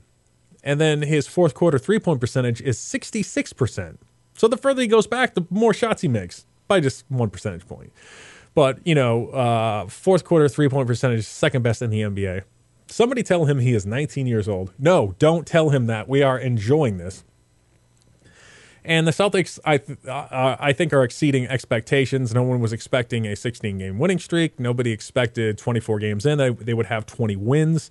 And 0.64 0.80
then 0.80 1.02
his 1.02 1.26
fourth 1.26 1.54
quarter 1.54 1.78
three 1.78 2.00
point 2.00 2.20
percentage 2.20 2.60
is 2.60 2.78
66%. 2.78 3.98
So 4.34 4.48
the 4.48 4.56
further 4.56 4.82
he 4.82 4.88
goes 4.88 5.06
back, 5.06 5.34
the 5.34 5.46
more 5.48 5.72
shots 5.72 6.02
he 6.02 6.08
makes 6.08 6.44
by 6.68 6.80
just 6.80 7.04
one 7.08 7.30
percentage 7.30 7.66
point. 7.66 7.92
But, 8.54 8.78
you 8.86 8.94
know, 8.94 9.28
uh, 9.28 9.86
fourth 9.86 10.24
quarter 10.24 10.48
three 10.48 10.68
point 10.68 10.86
percentage, 10.86 11.24
second 11.24 11.62
best 11.62 11.82
in 11.82 11.90
the 11.90 12.00
NBA. 12.00 12.42
Somebody 12.88 13.22
tell 13.22 13.44
him 13.44 13.58
he 13.58 13.74
is 13.74 13.84
19 13.84 14.26
years 14.26 14.48
old. 14.48 14.72
No, 14.78 15.14
don't 15.18 15.46
tell 15.46 15.70
him 15.70 15.86
that. 15.86 16.08
We 16.08 16.22
are 16.22 16.38
enjoying 16.38 16.98
this. 16.98 17.24
And 18.86 19.06
the 19.06 19.10
Celtics, 19.10 19.58
I 19.64 19.78
th- 19.78 19.98
uh, 20.06 20.56
I 20.60 20.72
think, 20.72 20.92
are 20.92 21.02
exceeding 21.02 21.48
expectations. 21.48 22.32
No 22.32 22.44
one 22.44 22.60
was 22.60 22.72
expecting 22.72 23.26
a 23.26 23.34
16 23.34 23.78
game 23.78 23.98
winning 23.98 24.20
streak. 24.20 24.60
Nobody 24.60 24.92
expected 24.92 25.58
24 25.58 25.98
games 25.98 26.24
in 26.24 26.38
they, 26.38 26.50
they 26.50 26.72
would 26.72 26.86
have 26.86 27.04
20 27.04 27.34
wins. 27.34 27.90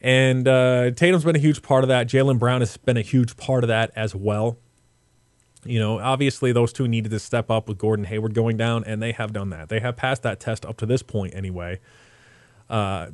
And 0.00 0.48
uh, 0.48 0.92
Tatum's 0.92 1.24
been 1.24 1.36
a 1.36 1.40
huge 1.40 1.60
part 1.60 1.84
of 1.84 1.88
that. 1.88 2.08
Jaylen 2.08 2.38
Brown 2.38 2.62
has 2.62 2.78
been 2.78 2.96
a 2.96 3.02
huge 3.02 3.36
part 3.36 3.62
of 3.62 3.68
that 3.68 3.92
as 3.94 4.14
well. 4.14 4.56
You 5.64 5.78
know, 5.78 5.98
obviously 5.98 6.52
those 6.52 6.72
two 6.72 6.88
needed 6.88 7.10
to 7.10 7.18
step 7.18 7.50
up 7.50 7.68
with 7.68 7.78
Gordon 7.78 8.06
Hayward 8.06 8.34
going 8.34 8.56
down, 8.56 8.84
and 8.84 9.02
they 9.02 9.12
have 9.12 9.32
done 9.32 9.50
that. 9.50 9.68
They 9.68 9.80
have 9.80 9.96
passed 9.96 10.22
that 10.22 10.40
test 10.40 10.64
up 10.64 10.76
to 10.78 10.86
this 10.86 11.02
point 11.02 11.34
anyway. 11.34 11.80
Uh, 12.68 13.08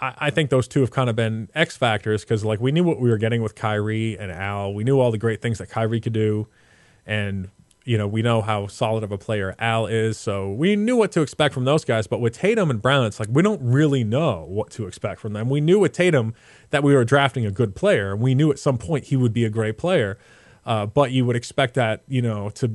I, 0.00 0.14
I 0.18 0.30
think 0.30 0.50
those 0.50 0.68
two 0.68 0.80
have 0.80 0.90
kind 0.90 1.08
of 1.08 1.16
been 1.16 1.48
X 1.54 1.76
factors 1.76 2.24
because 2.24 2.44
like 2.44 2.60
we 2.60 2.72
knew 2.72 2.84
what 2.84 3.00
we 3.00 3.08
were 3.08 3.18
getting 3.18 3.42
with 3.42 3.54
Kyrie 3.54 4.18
and 4.18 4.30
Al. 4.32 4.74
We 4.74 4.84
knew 4.84 4.98
all 4.98 5.10
the 5.10 5.18
great 5.18 5.42
things 5.42 5.58
that 5.58 5.68
Kyrie 5.68 6.00
could 6.00 6.12
do, 6.12 6.48
and 7.06 7.50
you 7.84 7.98
know 7.98 8.08
we 8.08 8.22
know 8.22 8.40
how 8.40 8.66
solid 8.66 9.04
of 9.04 9.12
a 9.12 9.18
player 9.18 9.54
Al 9.58 9.86
is. 9.86 10.18
So 10.18 10.50
we 10.50 10.76
knew 10.76 10.96
what 10.96 11.12
to 11.12 11.22
expect 11.22 11.54
from 11.54 11.64
those 11.64 11.84
guys. 11.84 12.06
But 12.06 12.20
with 12.20 12.34
Tatum 12.34 12.70
and 12.70 12.80
Brown, 12.80 13.06
it's 13.06 13.20
like 13.20 13.28
we 13.30 13.42
don't 13.42 13.62
really 13.62 14.04
know 14.04 14.44
what 14.48 14.70
to 14.72 14.86
expect 14.86 15.20
from 15.20 15.34
them. 15.34 15.50
We 15.50 15.60
knew 15.60 15.78
with 15.78 15.92
Tatum 15.92 16.34
that 16.70 16.82
we 16.82 16.94
were 16.94 17.04
drafting 17.04 17.46
a 17.46 17.50
good 17.50 17.74
player. 17.74 18.12
And 18.12 18.20
we 18.20 18.34
knew 18.34 18.50
at 18.50 18.58
some 18.58 18.78
point 18.78 19.06
he 19.06 19.16
would 19.16 19.32
be 19.32 19.44
a 19.44 19.50
great 19.50 19.78
player. 19.78 20.18
Uh, 20.66 20.86
but 20.86 21.10
you 21.12 21.24
would 21.24 21.36
expect 21.36 21.74
that 21.74 22.02
you 22.08 22.22
know 22.22 22.50
to 22.50 22.68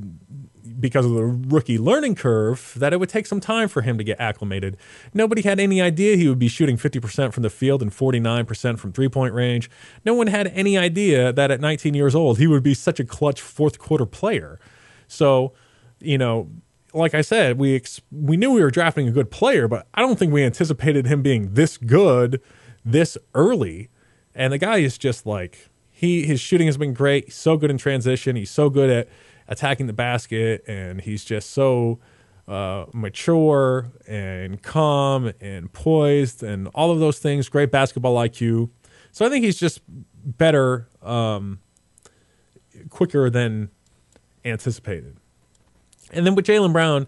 because 0.79 1.05
of 1.05 1.13
the 1.13 1.25
rookie 1.25 1.77
learning 1.77 2.15
curve 2.15 2.73
that 2.77 2.93
it 2.93 2.99
would 2.99 3.09
take 3.09 3.25
some 3.25 3.39
time 3.39 3.67
for 3.67 3.81
him 3.81 3.97
to 3.97 4.03
get 4.03 4.19
acclimated. 4.19 4.77
Nobody 5.13 5.41
had 5.41 5.59
any 5.59 5.81
idea 5.81 6.15
he 6.15 6.27
would 6.27 6.39
be 6.39 6.47
shooting 6.47 6.77
50% 6.77 7.33
from 7.33 7.43
the 7.43 7.49
field 7.49 7.81
and 7.81 7.91
49% 7.91 8.79
from 8.79 8.91
three 8.91 9.09
point 9.09 9.33
range. 9.33 9.69
No 10.05 10.13
one 10.13 10.27
had 10.27 10.47
any 10.47 10.77
idea 10.77 11.33
that 11.33 11.51
at 11.51 11.59
19 11.59 11.93
years 11.93 12.15
old 12.15 12.37
he 12.37 12.47
would 12.47 12.63
be 12.63 12.73
such 12.73 12.99
a 12.99 13.05
clutch 13.05 13.41
fourth 13.41 13.79
quarter 13.79 14.05
player. 14.05 14.59
So, 15.07 15.53
you 15.99 16.17
know, 16.17 16.49
like 16.93 17.13
I 17.13 17.21
said, 17.21 17.57
we 17.57 17.75
ex- 17.75 18.01
we 18.11 18.37
knew 18.37 18.51
we 18.51 18.61
were 18.61 18.71
drafting 18.71 19.07
a 19.07 19.11
good 19.11 19.31
player, 19.31 19.67
but 19.67 19.87
I 19.93 20.01
don't 20.01 20.17
think 20.17 20.33
we 20.33 20.43
anticipated 20.43 21.05
him 21.05 21.21
being 21.21 21.53
this 21.53 21.77
good 21.77 22.41
this 22.83 23.17
early. 23.33 23.89
And 24.33 24.53
the 24.53 24.57
guy 24.57 24.77
is 24.77 24.97
just 24.97 25.25
like 25.25 25.68
he 25.99 26.25
his 26.25 26.39
shooting 26.39 26.65
has 26.65 26.77
been 26.77 26.93
great. 26.93 27.25
He's 27.25 27.35
so 27.35 27.57
good 27.57 27.69
in 27.69 27.77
transition. 27.77 28.37
He's 28.37 28.49
so 28.49 28.69
good 28.69 28.89
at 28.89 29.09
attacking 29.49 29.87
the 29.87 29.93
basket, 29.93 30.63
and 30.65 31.01
he's 31.01 31.25
just 31.25 31.49
so 31.49 31.99
uh, 32.47 32.85
mature 32.93 33.91
and 34.07 34.63
calm 34.63 35.33
and 35.41 35.73
poised 35.73 36.41
and 36.41 36.69
all 36.69 36.91
of 36.91 36.99
those 37.01 37.19
things. 37.19 37.49
Great 37.49 37.69
basketball 37.69 38.15
IQ. 38.15 38.69
So 39.11 39.25
I 39.25 39.29
think 39.29 39.43
he's 39.43 39.59
just 39.59 39.81
better, 40.23 40.87
um, 41.01 41.59
quicker 42.89 43.29
than 43.29 43.69
anticipated. 44.45 45.17
And 46.13 46.25
then 46.25 46.33
with 46.33 46.45
Jaylen 46.45 46.71
Brown, 46.71 47.07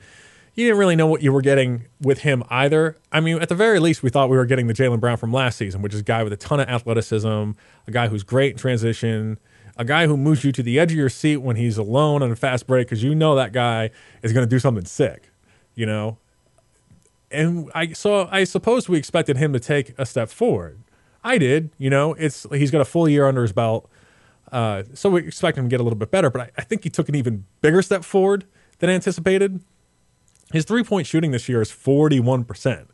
you 0.53 0.65
didn't 0.65 0.79
really 0.79 0.95
know 0.95 1.07
what 1.07 1.21
you 1.21 1.31
were 1.31 1.41
getting 1.41 1.85
with 2.01 2.19
him 2.19 2.43
either. 2.49 2.97
I 3.11 3.21
mean, 3.21 3.41
at 3.41 3.49
the 3.49 3.55
very 3.55 3.79
least, 3.79 4.03
we 4.03 4.09
thought 4.09 4.29
we 4.29 4.37
were 4.37 4.45
getting 4.45 4.67
the 4.67 4.73
Jaylen 4.73 4.99
Brown 4.99 5.17
from 5.17 5.31
last 5.31 5.57
season, 5.57 5.81
which 5.81 5.93
is 5.93 6.01
a 6.01 6.03
guy 6.03 6.23
with 6.23 6.33
a 6.33 6.37
ton 6.37 6.59
of 6.59 6.67
athleticism, 6.67 7.27
a 7.27 7.91
guy 7.91 8.07
who's 8.07 8.23
great 8.23 8.53
in 8.53 8.57
transition, 8.57 9.39
a 9.77 9.85
guy 9.85 10.07
who 10.07 10.17
moves 10.17 10.43
you 10.43 10.51
to 10.51 10.61
the 10.61 10.77
edge 10.77 10.91
of 10.91 10.97
your 10.97 11.09
seat 11.09 11.37
when 11.37 11.55
he's 11.55 11.77
alone 11.77 12.21
on 12.21 12.31
a 12.31 12.35
fast 12.35 12.67
break 12.67 12.87
because 12.87 13.01
you 13.01 13.15
know 13.15 13.35
that 13.35 13.53
guy 13.53 13.91
is 14.21 14.33
going 14.33 14.45
to 14.45 14.49
do 14.49 14.59
something 14.59 14.85
sick, 14.85 15.29
you 15.73 15.85
know. 15.85 16.17
And 17.31 17.71
I 17.73 17.93
so 17.93 18.27
I 18.29 18.43
suppose 18.43 18.89
we 18.89 18.97
expected 18.97 19.37
him 19.37 19.53
to 19.53 19.59
take 19.59 19.93
a 19.97 20.05
step 20.05 20.29
forward. 20.29 20.79
I 21.23 21.37
did, 21.37 21.69
you 21.77 21.89
know. 21.89 22.13
It's 22.15 22.45
he's 22.51 22.71
got 22.71 22.81
a 22.81 22.85
full 22.85 23.07
year 23.07 23.25
under 23.25 23.41
his 23.41 23.53
belt, 23.53 23.89
uh, 24.51 24.83
so 24.93 25.09
we 25.09 25.25
expect 25.25 25.57
him 25.57 25.65
to 25.65 25.69
get 25.69 25.79
a 25.79 25.83
little 25.83 25.97
bit 25.97 26.11
better. 26.11 26.29
But 26.29 26.41
I, 26.41 26.51
I 26.57 26.61
think 26.63 26.83
he 26.83 26.89
took 26.89 27.07
an 27.07 27.15
even 27.15 27.45
bigger 27.61 27.81
step 27.81 28.03
forward 28.03 28.45
than 28.79 28.89
anticipated. 28.89 29.61
His 30.51 30.65
three 30.65 30.83
point 30.83 31.07
shooting 31.07 31.31
this 31.31 31.47
year 31.49 31.61
is 31.61 31.71
41%. 31.71 32.87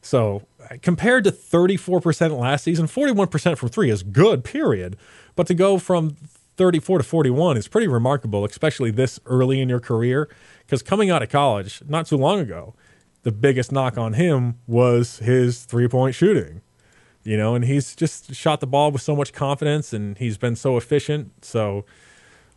So 0.00 0.42
compared 0.82 1.24
to 1.24 1.32
34% 1.32 2.38
last 2.38 2.64
season, 2.64 2.86
41% 2.86 3.58
from 3.58 3.68
three 3.68 3.90
is 3.90 4.02
good, 4.02 4.44
period. 4.44 4.96
But 5.36 5.46
to 5.48 5.54
go 5.54 5.78
from 5.78 6.16
34 6.56 6.98
to 6.98 7.04
41 7.04 7.56
is 7.56 7.68
pretty 7.68 7.88
remarkable, 7.88 8.44
especially 8.44 8.90
this 8.90 9.20
early 9.26 9.60
in 9.60 9.68
your 9.68 9.80
career. 9.80 10.28
Because 10.60 10.82
coming 10.82 11.10
out 11.10 11.22
of 11.22 11.30
college 11.30 11.82
not 11.88 12.06
too 12.06 12.16
long 12.16 12.40
ago, 12.40 12.74
the 13.22 13.32
biggest 13.32 13.72
knock 13.72 13.96
on 13.96 14.14
him 14.14 14.56
was 14.66 15.18
his 15.18 15.64
three 15.64 15.88
point 15.88 16.14
shooting. 16.14 16.62
You 17.24 17.36
know, 17.36 17.54
and 17.54 17.64
he's 17.64 17.94
just 17.94 18.34
shot 18.34 18.60
the 18.60 18.66
ball 18.66 18.90
with 18.90 19.02
so 19.02 19.14
much 19.14 19.32
confidence 19.32 19.92
and 19.92 20.16
he's 20.16 20.38
been 20.38 20.56
so 20.56 20.76
efficient. 20.76 21.44
So 21.44 21.84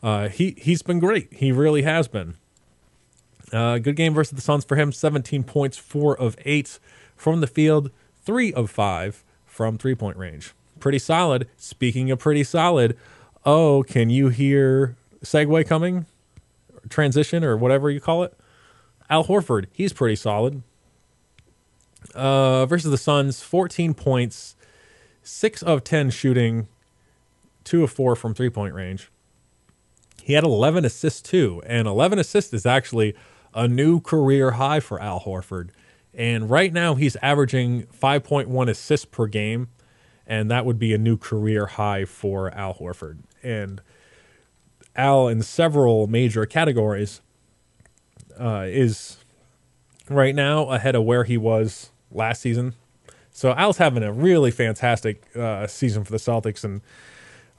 uh, 0.02 0.30
he, 0.30 0.56
he's 0.58 0.82
been 0.82 1.00
great. 1.00 1.34
He 1.34 1.52
really 1.52 1.82
has 1.82 2.08
been. 2.08 2.36
Uh, 3.52 3.78
good 3.80 3.96
game 3.96 4.14
versus 4.14 4.36
the 4.36 4.42
Suns 4.42 4.66
for 4.66 4.76
him. 4.76 4.92
17 4.92 5.44
points, 5.44 5.78
four 5.78 6.18
of 6.18 6.38
eight 6.46 6.80
from 7.16 7.42
the 7.42 7.48
field, 7.48 7.92
three 8.24 8.54
of 8.54 8.70
five 8.70 9.24
from 9.46 9.78
three 9.78 9.96
point 9.96 10.18
range. 10.18 10.54
Pretty 10.80 11.00
solid. 11.00 11.48
Speaking 11.58 12.10
of 12.12 12.20
pretty 12.20 12.44
solid, 12.44 12.98
oh, 13.46 13.84
can 13.84 14.10
you 14.10 14.30
hear 14.30 14.96
segue 15.24 15.68
coming? 15.68 16.06
Transition 16.90 17.44
or 17.44 17.56
whatever 17.56 17.90
you 17.90 18.00
call 18.00 18.24
it? 18.24 18.36
Al 19.10 19.26
Horford, 19.26 19.66
he's 19.74 19.94
pretty 19.94 20.16
solid. 20.16 20.64
Uh, 22.16 22.66
versus 22.66 22.90
the 22.90 22.98
Suns, 22.98 23.44
14 23.44 23.94
points, 23.94 24.56
six 25.22 25.62
of 25.62 25.84
10 25.84 26.10
shooting, 26.10 26.68
two 27.64 27.84
of 27.84 27.92
four 27.92 28.16
from 28.16 28.34
three 28.34 28.50
point 28.50 28.74
range. 28.74 29.12
He 30.24 30.34
had 30.34 30.44
11 30.44 30.86
assists 30.86 31.22
too, 31.22 31.62
and 31.66 31.88
11 31.88 32.20
assists 32.20 32.54
is 32.54 32.66
actually 32.66 33.16
a 33.54 33.68
new 33.68 34.00
career 34.00 34.52
high 34.52 34.80
for 34.80 35.00
Al 35.02 35.22
Horford. 35.22 35.70
And 36.14 36.50
right 36.50 36.74
now 36.74 36.96
he's 36.96 37.16
averaging 37.18 37.84
5.1 37.88 38.70
assists 38.70 39.06
per 39.06 39.28
game, 39.28 39.70
and 40.28 40.52
that 40.52 40.66
would 40.66 40.80
be 40.80 40.94
a 40.94 40.98
new 40.98 41.18
career 41.18 41.66
high 41.66 42.06
for 42.06 42.54
Al 42.54 42.76
Horford. 42.76 43.20
And 43.42 43.82
Al, 44.96 45.28
in 45.28 45.42
several 45.42 46.08
major 46.08 46.46
categories, 46.46 47.22
uh, 48.40 48.66
is 48.68 49.18
right 50.10 50.36
now 50.36 50.70
ahead 50.70 50.96
of 50.96 51.04
where 51.04 51.24
he 51.24 51.38
was 51.38 51.92
last 52.12 52.42
season. 52.42 52.76
So 53.32 53.54
Al's 53.54 53.78
having 53.78 54.04
a 54.04 54.12
really 54.12 54.52
fantastic 54.52 55.24
uh, 55.36 55.68
season 55.68 56.04
for 56.04 56.12
the 56.12 56.18
Celtics, 56.18 56.64
and 56.66 56.82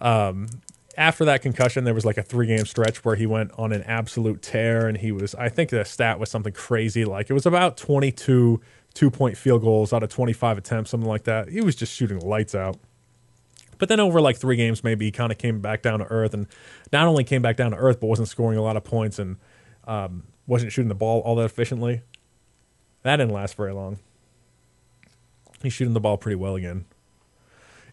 um, 0.01 0.49
after 0.97 1.25
that 1.25 1.43
concussion, 1.43 1.85
there 1.85 1.95
was 1.95 2.05
like 2.05 2.19
a 2.19 2.23
three 2.23 2.47
game 2.47 2.67
stretch 2.67 3.05
where 3.05 3.17
he 3.17 3.27
went 3.27 3.53
on 3.59 3.73
an 3.73 3.83
absolute 3.85 4.43
tear, 4.43 4.87
and 4.87 4.99
he 4.99 5.13
was, 5.13 5.35
I 5.35 5.49
think 5.49 5.71
the 5.71 5.85
stat 5.85 6.19
was 6.19 6.31
something 6.31 6.53
crazy. 6.53 7.05
Like 7.05 7.31
it 7.31 7.33
was 7.33 7.47
about 7.47 7.77
22 7.77 8.61
two 8.95 9.11
point 9.11 9.37
field 9.37 9.63
goals 9.63 9.93
out 9.93 10.03
of 10.03 10.11
25 10.11 10.59
attempts, 10.59 10.91
something 10.91 11.09
like 11.09 11.25
that. 11.25 11.49
He 11.49 11.61
was 11.61 11.75
just 11.75 11.95
shooting 11.95 12.21
lights 12.21 12.55
out. 12.55 12.79
But 13.79 13.89
then 13.89 14.01
over 14.01 14.21
like 14.21 14.37
three 14.37 14.57
games, 14.57 14.85
maybe 14.85 15.07
he 15.07 15.11
kind 15.11 15.33
of 15.33 15.39
came 15.39 15.61
back 15.61 15.83
down 15.83 15.99
to 15.99 16.05
earth, 16.07 16.35
and 16.35 16.47
not 16.93 17.07
only 17.07 17.25
came 17.25 17.43
back 17.43 17.57
down 17.57 17.73
to 17.73 17.77
earth, 17.77 18.01
but 18.01 18.07
wasn't 18.07 18.29
scoring 18.29 18.59
a 18.59 18.63
lot 18.63 18.77
of 18.77 18.85
points 18.85 19.19
and 19.19 19.39
um, 19.87 20.25
wasn't 20.47 20.73
shooting 20.73 20.89
the 20.89 20.95
ball 20.95 21.21
all 21.21 21.35
that 21.37 21.45
efficiently. 21.45 22.03
That 23.03 23.17
didn't 23.17 23.33
last 23.33 23.57
very 23.57 23.73
long. 23.73 23.99
He's 25.63 25.73
shooting 25.73 25.95
the 25.95 26.01
ball 26.01 26.17
pretty 26.17 26.37
well 26.37 26.55
again. 26.55 26.85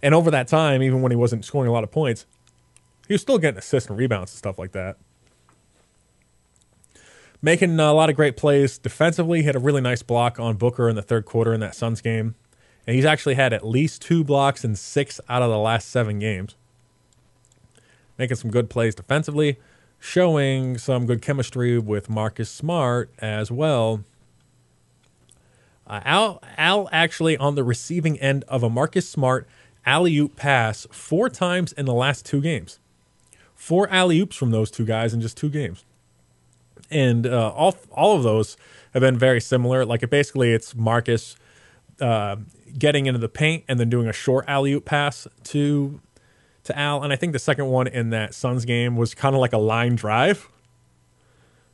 And 0.01 0.13
over 0.13 0.31
that 0.31 0.47
time, 0.47 0.81
even 0.83 1.01
when 1.01 1.11
he 1.11 1.15
wasn't 1.15 1.43
scoring 1.43 1.69
a 1.69 1.73
lot 1.73 1.83
of 1.83 1.91
points, 1.91 2.25
he 3.09 3.15
was 3.15 3.21
still 3.21 3.39
getting 3.39 3.57
assists 3.57 3.89
and 3.89 3.97
rebounds 3.97 4.31
and 4.31 4.37
stuff 4.37 4.59
like 4.59 4.71
that. 4.73 4.95
Making 7.41 7.79
a 7.79 7.91
lot 7.91 8.11
of 8.11 8.15
great 8.15 8.37
plays 8.37 8.77
defensively. 8.77 9.39
He 9.39 9.45
had 9.45 9.55
a 9.55 9.59
really 9.59 9.81
nice 9.81 10.03
block 10.03 10.39
on 10.39 10.57
Booker 10.57 10.87
in 10.87 10.95
the 10.95 11.01
third 11.01 11.25
quarter 11.25 11.51
in 11.51 11.59
that 11.59 11.73
Suns 11.73 12.01
game. 12.01 12.35
And 12.85 12.95
he's 12.95 13.05
actually 13.05 13.33
had 13.33 13.51
at 13.51 13.65
least 13.65 14.03
two 14.03 14.23
blocks 14.23 14.63
in 14.63 14.75
six 14.75 15.19
out 15.27 15.41
of 15.41 15.49
the 15.49 15.57
last 15.57 15.89
seven 15.89 16.19
games. 16.19 16.55
Making 18.19 18.37
some 18.37 18.51
good 18.51 18.69
plays 18.69 18.93
defensively, 18.93 19.57
showing 19.97 20.77
some 20.77 21.07
good 21.07 21.23
chemistry 21.23 21.79
with 21.79 22.11
Marcus 22.11 22.49
Smart 22.51 23.09
as 23.17 23.49
well. 23.49 24.03
Uh, 25.87 26.01
Al, 26.05 26.43
Al 26.57 26.87
actually 26.91 27.37
on 27.37 27.55
the 27.55 27.63
receiving 27.63 28.19
end 28.19 28.43
of 28.47 28.61
a 28.61 28.69
Marcus 28.69 29.09
Smart 29.09 29.47
alley 29.83 30.15
oop 30.19 30.35
pass 30.35 30.85
four 30.91 31.27
times 31.27 31.71
in 31.71 31.87
the 31.87 31.93
last 31.93 32.23
two 32.23 32.41
games 32.41 32.79
four 33.59 33.89
alley 33.89 34.19
oops 34.21 34.37
from 34.37 34.51
those 34.51 34.71
two 34.71 34.85
guys 34.85 35.13
in 35.13 35.19
just 35.19 35.35
two 35.35 35.49
games, 35.49 35.83
and 36.89 37.27
uh, 37.27 37.49
all 37.49 37.75
all 37.91 38.15
of 38.15 38.23
those 38.23 38.55
have 38.93 39.01
been 39.01 39.17
very 39.17 39.41
similar. 39.41 39.85
Like 39.85 40.01
it 40.01 40.09
basically, 40.09 40.53
it's 40.53 40.73
Marcus 40.73 41.35
uh, 41.99 42.37
getting 42.77 43.05
into 43.05 43.19
the 43.19 43.27
paint 43.27 43.65
and 43.67 43.77
then 43.79 43.89
doing 43.89 44.07
a 44.07 44.13
short 44.13 44.45
alley 44.47 44.71
oop 44.71 44.85
pass 44.85 45.27
to 45.43 45.99
to 46.63 46.79
Al, 46.79 47.03
and 47.03 47.11
I 47.11 47.17
think 47.17 47.33
the 47.33 47.39
second 47.39 47.67
one 47.67 47.87
in 47.87 48.11
that 48.11 48.33
Suns 48.33 48.63
game 48.63 48.95
was 48.95 49.13
kind 49.13 49.35
of 49.35 49.41
like 49.41 49.53
a 49.53 49.57
line 49.57 49.95
drive. 49.95 50.49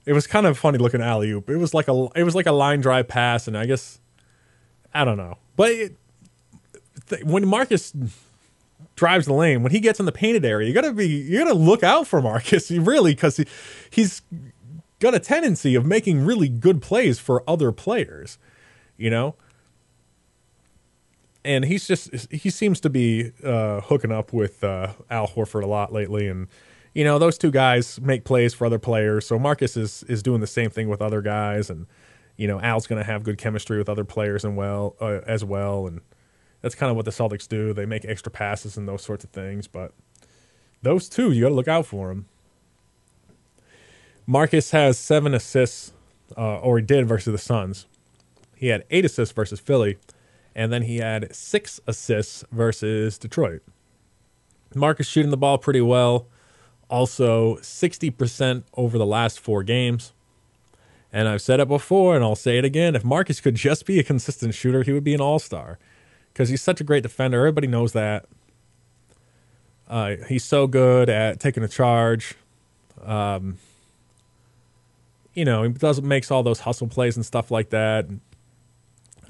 It 0.06 0.14
was 0.14 0.28
kind 0.28 0.46
of 0.46 0.58
funny 0.58 0.78
looking 0.80 1.02
alley 1.02 1.30
oop. 1.32 1.50
It 1.50 1.58
was 1.58 1.74
like 1.74 1.88
a 1.88 2.08
it 2.16 2.24
was 2.24 2.34
like 2.34 2.48
a 2.48 2.52
line 2.52 2.82
drive 2.82 3.08
pass, 3.08 3.48
and 3.48 3.56
I 3.56 3.68
guess 3.68 4.00
I 4.92 5.06
don't 5.06 5.18
know, 5.18 5.38
but 5.56 5.72
it, 5.72 5.96
th- 7.10 7.24
when 7.24 7.48
Marcus 7.48 7.94
drives 8.96 9.26
the 9.26 9.34
lane. 9.34 9.64
When 9.64 9.72
he 9.72 9.80
gets 9.80 10.00
in 10.00 10.06
the 10.06 10.12
painted 10.12 10.46
area, 10.46 10.68
you 10.68 10.74
gotta 10.74 10.94
be 10.94 11.08
you 11.08 11.38
gotta 11.38 11.54
look 11.54 11.84
out 11.84 12.08
for 12.08 12.22
Marcus. 12.22 12.72
really, 12.72 13.14
because 13.14 13.38
he, 13.38 13.46
he's 13.90 14.22
got 15.00 15.14
a 15.14 15.20
tendency 15.20 15.76
of 15.76 15.86
making 15.86 16.26
really 16.26 16.50
good 16.50 16.82
plays 16.82 17.20
for 17.20 17.44
other 17.48 17.72
players. 17.72 18.38
You 18.98 19.10
know. 19.10 19.36
And 21.44 21.66
he's 21.66 21.88
just 21.88 22.32
he 22.32 22.50
seems 22.50 22.80
to 22.82 22.90
be 22.90 23.32
uh, 23.44 23.82
hooking 23.82 24.12
up 24.12 24.34
with 24.34 24.64
uh, 24.64 24.94
Al 25.12 25.28
Horford 25.28 25.62
a 25.62 25.68
lot 25.68 25.94
lately, 25.94 26.28
and 26.28 26.48
you 26.96 27.04
know 27.04 27.20
those 27.20 27.38
two 27.38 27.52
guys 27.52 28.02
make 28.02 28.24
plays 28.24 28.56
for 28.56 28.66
other 28.66 28.80
players. 28.80 29.28
So 29.28 29.38
Marcus 29.38 29.78
is 29.78 30.02
is 30.04 30.24
doing 30.24 30.42
the 30.42 30.48
same 30.48 30.72
thing 30.72 30.90
with 30.90 31.04
other 31.04 31.22
guys, 31.22 31.70
and 31.70 31.86
you 32.36 32.48
know 32.48 32.60
Al's 32.62 32.88
going 32.88 33.00
to 33.00 33.06
have 33.06 33.22
good 33.22 33.38
chemistry 33.38 33.78
with 33.78 33.90
other 33.90 34.04
players 34.04 34.44
and 34.44 34.58
well 34.58 34.96
uh, 35.00 35.22
as 35.28 35.46
well, 35.46 35.86
and 35.86 36.02
that's 36.66 36.74
kind 36.74 36.90
of 36.90 36.96
what 36.96 37.06
the 37.06 37.12
Celtics 37.12 37.48
do. 37.48 37.74
They 37.74 37.86
make 37.86 38.06
extra 38.06 38.32
passes 38.32 38.76
and 38.76 38.88
those 38.88 39.04
sorts 39.04 39.24
of 39.24 39.30
things. 39.30 39.68
But 39.68 39.92
those 40.82 41.08
two, 41.08 41.32
you 41.32 41.44
got 41.44 41.50
to 41.50 41.54
look 41.54 41.68
out 41.68 41.86
for 41.86 42.08
them. 42.08 42.26
Marcus 44.26 44.72
has 44.72 44.98
seven 44.98 45.36
assists, 45.36 45.94
uh, 46.36 46.58
or 46.58 46.80
he 46.80 46.84
did 46.84 47.08
versus 47.08 47.32
the 47.32 47.38
Suns. 47.38 47.86
He 48.56 48.70
had 48.70 48.84
eight 48.90 49.06
assists 49.06 49.32
versus 49.32 49.60
Philly, 49.60 50.00
and 50.56 50.74
then 50.74 50.82
he 50.82 50.98
had 50.98 51.36
six 51.36 51.80
assists 51.86 52.44
versus 52.52 53.20
Detroit. 53.20 53.62
Marcus 54.74 55.08
shooting 55.08 55.30
the 55.30 55.38
ball 55.38 55.60
pretty 55.60 55.82
well. 55.82 56.26
Also, 56.90 57.58
60% 57.58 58.64
over 58.74 58.98
the 58.98 59.06
last 59.06 59.40
four 59.40 59.62
games. 59.62 60.14
And 61.14 61.28
I've 61.28 61.44
said 61.44 61.60
it 61.60 61.68
before, 61.68 62.16
and 62.16 62.26
I'll 62.26 62.36
say 62.36 62.58
it 62.58 62.66
again. 62.66 62.96
If 62.96 63.06
Marcus 63.06 63.40
could 63.40 63.54
just 63.54 63.86
be 63.86 64.00
a 64.00 64.04
consistent 64.04 64.56
shooter, 64.56 64.82
he 64.82 64.94
would 64.94 65.04
be 65.04 65.14
an 65.14 65.22
all 65.22 65.38
star 65.38 65.78
because 66.36 66.50
he's 66.50 66.62
such 66.62 66.82
a 66.82 66.84
great 66.84 67.02
defender. 67.02 67.40
Everybody 67.40 67.68
knows 67.68 67.94
that. 67.94 68.26
Uh, 69.88 70.16
he's 70.28 70.44
so 70.44 70.68
good 70.68 71.10
at 71.10 71.40
taking 71.40 71.64
a 71.64 71.68
charge. 71.70 72.36
Um, 73.02 73.58
you 75.34 75.46
know, 75.46 75.64
he 75.64 75.70
does 75.70 76.02
makes 76.02 76.32
all 76.32 76.44
those 76.44 76.60
hustle 76.60 76.88
plays 76.88 77.16
and 77.16 77.26
stuff 77.26 77.52
like 77.52 77.70
that. 77.70 78.08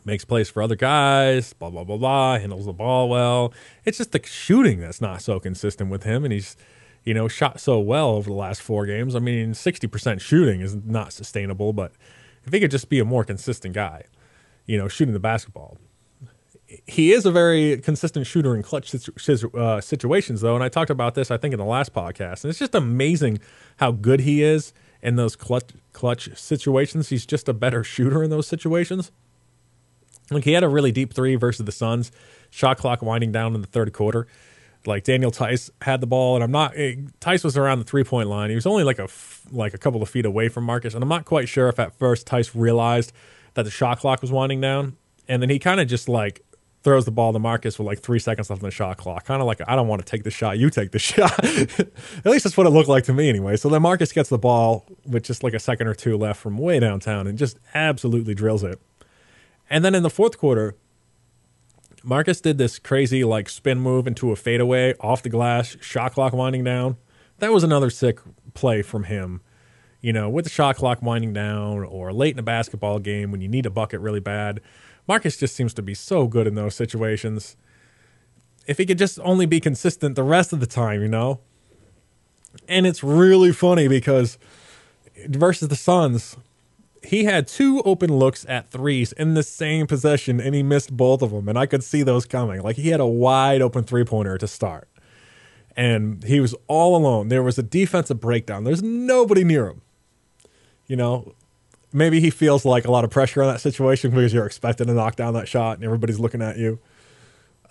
Makes 0.04 0.26
plays 0.26 0.50
for 0.50 0.64
other 0.64 0.76
guys. 0.76 1.54
Blah 1.54 1.70
blah 1.70 1.84
blah 1.84 1.98
blah. 1.98 2.40
Handles 2.40 2.66
the 2.66 2.74
ball 2.74 3.08
well. 3.08 3.54
It's 3.86 4.00
just 4.00 4.12
the 4.12 4.22
shooting 4.26 4.80
that's 4.80 5.02
not 5.02 5.22
so 5.22 5.40
consistent 5.40 5.92
with 5.92 6.04
him, 6.04 6.24
and 6.24 6.34
he's 6.34 6.58
you 7.04 7.14
know 7.14 7.28
shot 7.28 7.60
so 7.60 7.80
well 7.80 8.10
over 8.10 8.30
the 8.30 8.36
last 8.36 8.64
four 8.64 8.88
games. 8.88 9.16
I 9.16 9.20
mean, 9.20 9.54
sixty 9.54 9.86
percent 9.86 10.22
shooting 10.22 10.62
is 10.62 10.76
not 10.76 11.14
sustainable, 11.14 11.72
but 11.72 11.92
if 12.46 12.54
he 12.54 12.60
could 12.60 12.72
just 12.72 12.90
be 12.90 13.00
a 13.00 13.06
more 13.06 13.24
consistent 13.24 13.76
guy, 13.76 14.06
you 14.66 14.78
know, 14.78 14.88
shooting 14.88 15.14
the 15.14 15.20
basketball, 15.20 15.78
he 16.68 17.14
is 17.14 17.26
a 17.26 17.32
very 17.32 17.78
consistent 17.78 18.26
shooter 18.26 18.56
in 18.56 18.64
clutch 18.64 18.96
uh, 18.96 19.82
situations, 19.82 20.42
though. 20.42 20.56
And 20.56 20.64
I 20.64 20.70
talked 20.70 20.90
about 20.90 21.16
this, 21.16 21.30
I 21.30 21.38
think, 21.38 21.54
in 21.54 21.60
the 21.60 21.66
last 21.66 21.94
podcast. 21.94 22.44
And 22.44 22.50
it's 22.50 22.60
just 22.60 22.76
amazing 22.76 23.40
how 23.78 23.92
good 23.92 24.22
he 24.22 24.42
is 24.42 24.74
in 25.02 25.16
those 25.16 25.36
clutch 25.36 25.72
clutch 25.94 26.36
situations. 26.36 27.10
He's 27.10 27.26
just 27.26 27.48
a 27.48 27.54
better 27.54 27.84
shooter 27.84 28.24
in 28.24 28.30
those 28.30 28.48
situations. 28.48 29.12
Like 30.32 30.44
he 30.44 30.54
had 30.54 30.64
a 30.64 30.70
really 30.70 30.92
deep 30.92 31.14
three 31.14 31.36
versus 31.36 31.66
the 31.66 31.72
Suns. 31.72 32.12
Shot 32.50 32.78
clock 32.78 33.02
winding 33.02 33.32
down 33.32 33.54
in 33.54 33.62
the 33.62 33.68
third 33.68 33.94
quarter. 33.94 34.28
Like 34.88 35.04
Daniel 35.04 35.32
Theis 35.32 35.70
had 35.82 36.00
the 36.00 36.08
ball, 36.08 36.36
and 36.36 36.44
I'm 36.44 36.52
not. 36.52 36.74
Eh, 36.76 36.96
was 37.26 37.58
around 37.58 37.80
the 37.80 37.86
three 37.86 38.04
point 38.04 38.30
line. 38.30 38.50
He 38.50 38.56
was 38.56 38.66
only 38.66 38.84
like 38.84 39.00
a 39.00 39.08
like 39.52 39.74
a 39.74 39.78
couple 39.78 40.02
of 40.02 40.10
feet 40.10 40.26
away 40.26 40.48
from 40.50 40.64
Marcus, 40.64 40.94
and 40.94 41.04
I'm 41.04 41.10
not 41.10 41.26
quite 41.26 41.48
sure 41.48 41.70
if 41.70 41.80
at 41.80 41.98
first 41.98 42.28
Theis 42.28 42.56
realized 42.56 43.12
that 43.56 43.64
the 43.64 43.72
shot 43.72 44.00
clock 44.00 44.22
was 44.22 44.32
winding 44.32 44.62
down, 44.62 44.96
and 45.28 45.42
then 45.42 45.50
he 45.50 45.60
kind 45.60 45.80
of 45.80 45.88
just 45.88 46.08
like 46.08 46.42
throws 46.86 47.04
the 47.04 47.12
ball 47.12 47.34
to 47.34 47.40
Marcus 47.40 47.80
with 47.80 47.88
like 47.88 48.00
three 48.00 48.20
seconds 48.20 48.50
left 48.52 48.62
on 48.62 48.70
the 48.70 48.72
shot 48.72 48.98
clock. 48.98 49.26
Kind 49.26 49.42
of 49.42 49.48
like, 49.48 49.60
I 49.68 49.76
don't 49.76 49.88
want 49.88 50.06
to 50.06 50.10
take 50.10 50.24
the 50.24 50.30
shot. 50.30 50.60
You 50.60 50.70
take 50.70 50.92
the 50.92 51.00
shot. 51.12 51.44
At 51.44 52.26
least 52.26 52.44
that's 52.44 52.56
what 52.56 52.68
it 52.68 52.70
looked 52.70 52.88
like 52.88 53.04
to 53.06 53.14
me 53.14 53.28
anyway. 53.28 53.58
So 53.58 53.70
then 53.70 53.82
Marcus 53.82 54.12
gets 54.14 54.30
the 54.30 54.38
ball 54.38 54.86
with 55.04 55.24
just 55.24 55.44
like 55.44 55.56
a 55.56 55.60
second 55.60 55.88
or 55.88 55.96
two 55.96 56.16
left 56.16 56.40
from 56.40 56.60
way 56.60 56.80
downtown 56.80 57.26
and 57.26 57.38
just 57.40 57.58
absolutely 57.74 58.36
drills 58.36 58.64
it. 58.64 58.80
And 59.68 59.84
then 59.84 59.96
in 59.96 60.04
the 60.04 60.12
fourth 60.12 60.38
quarter, 60.38 60.76
Marcus 62.04 62.40
did 62.40 62.60
this 62.60 62.78
crazy 62.78 63.24
like 63.24 63.50
spin 63.50 63.80
move 63.80 64.06
into 64.06 64.32
a 64.32 64.36
fadeaway 64.36 64.94
off 65.00 65.24
the 65.24 65.30
glass, 65.30 65.76
shot 65.82 66.14
clock 66.14 66.34
winding 66.34 66.64
down. 66.64 66.98
That 67.40 67.52
was 67.52 67.64
another 67.64 67.90
sick 67.90 68.20
play 68.54 68.84
from 68.84 69.06
him. 69.06 69.42
You 70.02 70.14
know, 70.14 70.30
with 70.30 70.46
the 70.46 70.52
shot 70.52 70.76
clock 70.76 71.02
winding 71.02 71.34
down 71.34 71.84
or 71.84 72.14
late 72.14 72.36
in 72.36 72.40
a 72.40 72.44
basketball 72.44 73.00
game 73.00 73.32
when 73.32 73.42
you 73.42 73.48
need 73.48 73.66
a 73.66 73.72
bucket 73.72 74.02
really 74.02 74.20
bad 74.20 74.62
Marcus 75.08 75.38
just 75.38 75.56
seems 75.56 75.74
to 75.76 75.82
be 75.82 75.94
so 75.94 76.28
good 76.28 76.48
in 76.48 76.56
those 76.56 76.76
situations. 76.76 77.56
If 78.68 78.78
he 78.78 78.86
could 78.86 78.98
just 78.98 79.20
only 79.20 79.46
be 79.46 79.60
consistent 79.60 80.16
the 80.16 80.24
rest 80.24 80.52
of 80.52 80.60
the 80.60 80.66
time, 80.66 81.02
you 81.02 81.08
know? 81.08 81.40
And 82.68 82.88
it's 82.88 83.04
really 83.04 83.52
funny 83.52 83.88
because 83.88 84.38
versus 85.28 85.68
the 85.68 85.76
Suns, 85.76 86.38
he 87.04 87.26
had 87.26 87.48
two 87.48 87.82
open 87.84 88.12
looks 88.18 88.46
at 88.50 88.72
threes 88.72 89.12
in 89.12 89.36
the 89.36 89.44
same 89.44 89.88
possession 89.88 90.40
and 90.40 90.56
he 90.56 90.64
missed 90.64 90.96
both 90.96 91.22
of 91.22 91.32
them. 91.32 91.48
And 91.48 91.58
I 91.58 91.66
could 91.66 91.84
see 91.84 92.02
those 92.02 92.26
coming. 92.26 92.62
Like 92.62 92.78
he 92.78 92.90
had 92.90 93.00
a 93.00 93.06
wide 93.06 93.62
open 93.62 93.84
three 93.84 94.04
pointer 94.04 94.38
to 94.38 94.48
start. 94.48 94.88
And 95.78 96.24
he 96.24 96.40
was 96.40 96.56
all 96.68 96.96
alone. 96.96 97.28
There 97.28 97.44
was 97.44 97.58
a 97.58 97.64
defensive 97.64 98.20
breakdown. 98.20 98.64
There's 98.64 98.82
nobody 98.82 99.44
near 99.44 99.68
him. 99.68 99.82
You 100.88 100.96
know, 100.96 101.36
maybe 101.96 102.20
he 102.20 102.30
feels 102.30 102.66
like 102.66 102.86
a 102.86 102.92
lot 102.92 103.04
of 103.04 103.10
pressure 103.10 103.42
on 103.42 103.52
that 103.52 103.62
situation 103.62 104.12
because 104.12 104.34
you're 104.34 104.46
expected 104.46 104.88
to 104.88 104.94
knock 104.94 105.16
down 105.16 105.34
that 105.34 105.48
shot 105.48 105.78
and 105.78 105.86
everybody's 105.86 106.20
looking 106.20 106.42
at 106.42 106.58
you. 106.58 106.78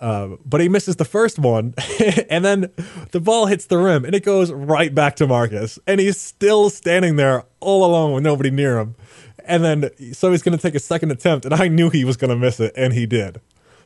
Uh, 0.01 0.35
but 0.43 0.59
he 0.59 0.67
misses 0.67 0.97
the 0.97 1.05
first 1.05 1.39
one, 1.39 1.73
and 2.29 2.43
then 2.43 2.69
the 3.11 3.21
ball 3.21 3.45
hits 3.45 3.67
the 3.67 3.77
rim 3.77 4.03
and 4.03 4.13
it 4.13 4.25
goes 4.25 4.51
right 4.51 4.93
back 4.93 5.15
to 5.15 5.25
Marcus, 5.25 5.79
and 5.87 6.01
he's 6.01 6.19
still 6.19 6.69
standing 6.69 7.15
there 7.15 7.45
all 7.61 7.85
alone 7.85 8.11
with 8.11 8.23
nobody 8.23 8.51
near 8.51 8.77
him. 8.77 8.95
And 9.45 9.63
then 9.63 9.89
so 10.13 10.31
he's 10.31 10.41
going 10.41 10.57
to 10.57 10.61
take 10.61 10.75
a 10.75 10.79
second 10.79 11.11
attempt, 11.11 11.45
and 11.45 11.53
I 11.53 11.69
knew 11.69 11.89
he 11.89 12.03
was 12.03 12.17
going 12.17 12.29
to 12.29 12.35
miss 12.35 12.59
it, 12.59 12.73
and 12.75 12.91
he 12.93 13.05
did. 13.05 13.39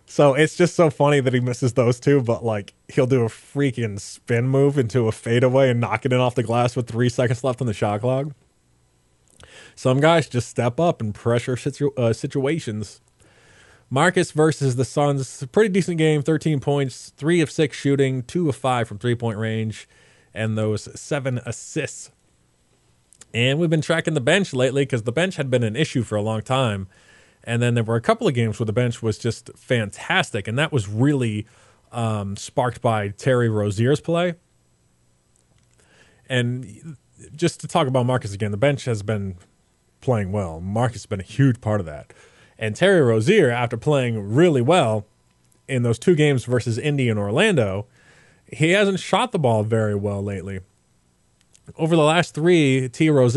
So 0.08 0.34
it's 0.34 0.56
just 0.56 0.74
so 0.74 0.90
funny 0.90 1.20
that 1.20 1.34
he 1.34 1.42
misses 1.42 1.74
those 1.74 2.00
two, 2.00 2.24
but 2.24 2.44
like 2.44 2.74
he'll 2.88 3.06
do 3.06 3.22
a 3.22 3.30
freaking 3.30 4.00
spin 4.00 4.48
move 4.48 4.80
into 4.80 5.08
a 5.08 5.12
fadeaway 5.12 5.70
and 5.70 5.80
knock 5.80 6.06
it 6.06 6.14
in 6.14 6.20
off 6.20 6.34
the 6.34 6.42
glass 6.42 6.76
with 6.76 6.88
three 6.88 7.10
seconds 7.10 7.44
left 7.44 7.62
on 7.62 7.68
the 7.68 7.74
shot 7.74 8.02
clock 8.02 8.30
some 9.80 10.02
guys 10.02 10.28
just 10.28 10.50
step 10.50 10.78
up 10.78 11.00
and 11.00 11.16
pressure 11.16 11.56
situ- 11.56 11.94
uh, 11.96 12.12
situations. 12.12 13.00
Marcus 13.90 14.34
versus 14.34 14.76
the 14.76 14.84
Suns, 14.84 15.46
pretty 15.54 15.70
decent 15.70 15.98
game. 15.98 16.22
13 16.22 16.60
points, 16.60 17.14
three 17.16 17.40
of 17.40 17.50
six 17.50 17.78
shooting, 17.78 18.24
two 18.24 18.50
of 18.50 18.58
five 18.58 18.90
from 18.90 18.98
three 18.98 19.16
point 19.16 19.38
range, 19.38 19.88
and 20.34 20.58
those 20.58 20.90
seven 21.00 21.40
assists. 21.46 22.12
And 23.34 23.58
we've 23.58 23.70
been 23.70 23.80
tracking 23.80 24.16
the 24.16 24.20
bench 24.20 24.54
lately 24.54 24.82
because 24.82 25.04
the 25.04 25.14
bench 25.14 25.38
had 25.38 25.50
been 25.50 25.64
an 25.64 25.78
issue 25.78 26.04
for 26.04 26.18
a 26.18 26.22
long 26.22 26.42
time. 26.42 26.90
And 27.46 27.62
then 27.62 27.74
there 27.74 27.84
were 27.86 27.96
a 27.96 28.02
couple 28.02 28.28
of 28.28 28.34
games 28.34 28.60
where 28.60 28.66
the 28.66 28.74
bench 28.74 29.02
was 29.02 29.18
just 29.18 29.50
fantastic, 29.56 30.50
and 30.50 30.60
that 30.60 30.74
was 30.74 30.90
really 30.90 31.48
um, 31.94 32.36
sparked 32.36 32.82
by 32.82 33.12
Terry 33.12 33.48
Rozier's 33.48 34.02
play. 34.02 34.36
And 36.28 36.98
just 37.34 37.62
to 37.62 37.68
talk 37.70 37.88
about 37.88 38.06
Marcus 38.06 38.34
again, 38.34 38.52
the 38.52 38.58
bench 38.58 38.84
has 38.84 39.04
been 39.04 39.38
playing 40.02 40.32
well. 40.32 40.60
Marcus 40.60 41.02
has 41.02 41.06
been 41.06 41.20
a 41.20 41.24
huge 41.24 41.62
part 41.62 41.80
of 41.80 41.86
that. 41.86 42.14
And 42.58 42.76
Terry 42.76 43.02
Rozier, 43.02 43.50
after 43.50 43.78
playing 43.78 44.34
really 44.34 44.62
well 44.62 45.06
in 45.68 45.84
those 45.84 46.00
two 46.00 46.16
games 46.16 46.46
versus 46.46 46.78
Indy 46.78 47.10
and 47.10 47.20
Orlando, 47.20 47.86
he 48.52 48.72
hasn't 48.72 49.00
shot 49.00 49.32
the 49.32 49.40
ball 49.40 49.64
very 49.64 49.96
well 49.96 50.22
lately. 50.22 50.60
Over 51.78 51.96
the 51.96 52.04
last 52.04 52.34
three, 52.34 52.90
T. 52.90 53.10
Rose 53.10 53.36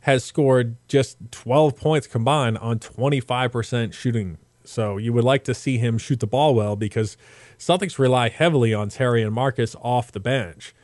has 0.00 0.24
scored 0.24 0.76
just 0.88 1.18
12 1.32 1.76
points 1.76 2.06
combined 2.06 2.58
on 2.58 2.78
25% 2.78 3.92
shooting. 3.92 4.38
So 4.64 4.96
you 4.96 5.12
would 5.12 5.24
like 5.24 5.44
to 5.44 5.54
see 5.54 5.78
him 5.78 5.98
shoot 5.98 6.20
the 6.20 6.26
ball 6.26 6.54
well 6.54 6.76
because 6.76 7.16
Celtics 7.58 7.98
rely 7.98 8.28
heavily 8.28 8.72
on 8.72 8.88
Terry 8.88 9.22
and 9.22 9.32
Marcus 9.32 9.74
off 9.82 10.12
the 10.12 10.20
bench. 10.20 10.74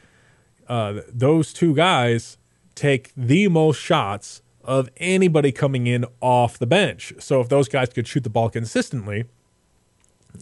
Uh, 0.68 1.00
those 1.08 1.52
two 1.52 1.74
guys 1.74 2.36
take 2.74 3.12
the 3.16 3.48
most 3.48 3.80
shots 3.80 4.41
of 4.64 4.88
anybody 4.96 5.52
coming 5.52 5.86
in 5.86 6.04
off 6.20 6.58
the 6.58 6.66
bench. 6.66 7.12
So 7.18 7.40
if 7.40 7.48
those 7.48 7.68
guys 7.68 7.88
could 7.88 8.06
shoot 8.06 8.24
the 8.24 8.30
ball 8.30 8.48
consistently, 8.50 9.24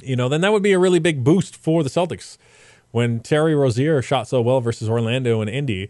you 0.03 0.17
know, 0.17 0.29
then 0.29 0.41
that 0.43 0.53
would 0.53 0.63
be 0.63 0.73
a 0.73 0.79
really 0.79 0.99
big 0.99 1.25
boost 1.25 1.57
for 1.57 1.83
the 1.83 1.91
Celtics. 1.91 2.37
When 2.91 3.21
Terry 3.21 3.55
Rozier 3.55 4.03
shot 4.03 4.29
so 4.29 4.41
well 4.41 4.61
versus 4.61 4.89
Orlando 4.89 5.41
and 5.41 5.49
Indy, 5.49 5.89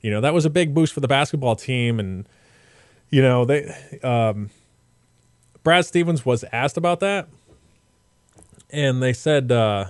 you 0.00 0.10
know, 0.10 0.20
that 0.20 0.32
was 0.32 0.44
a 0.44 0.50
big 0.50 0.74
boost 0.74 0.92
for 0.92 1.00
the 1.00 1.08
basketball 1.08 1.56
team. 1.56 2.00
And, 2.00 2.26
you 3.10 3.20
know, 3.20 3.44
they, 3.44 3.74
um, 4.02 4.50
Brad 5.62 5.84
Stevens 5.84 6.24
was 6.24 6.44
asked 6.52 6.76
about 6.76 7.00
that. 7.00 7.28
And 8.70 9.02
they 9.02 9.12
said, 9.12 9.50
uh, 9.52 9.86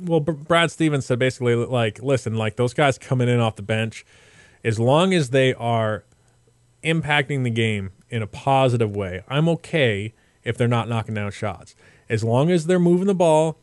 well, 0.00 0.20
Brad 0.20 0.70
Stevens 0.70 1.06
said 1.06 1.18
basically, 1.18 1.54
like, 1.54 2.02
listen, 2.02 2.34
like 2.34 2.56
those 2.56 2.74
guys 2.74 2.98
coming 2.98 3.28
in 3.28 3.40
off 3.40 3.56
the 3.56 3.62
bench, 3.62 4.04
as 4.64 4.78
long 4.78 5.14
as 5.14 5.30
they 5.30 5.54
are 5.54 6.04
impacting 6.82 7.44
the 7.44 7.50
game 7.50 7.90
in 8.10 8.22
a 8.22 8.26
positive 8.26 8.94
way, 8.94 9.22
I'm 9.28 9.48
okay 9.48 10.12
if 10.44 10.56
they're 10.56 10.68
not 10.68 10.88
knocking 10.88 11.14
down 11.14 11.30
shots. 11.30 11.74
As 12.08 12.22
long 12.22 12.50
as 12.50 12.66
they're 12.66 12.78
moving 12.78 13.06
the 13.06 13.14
ball 13.14 13.58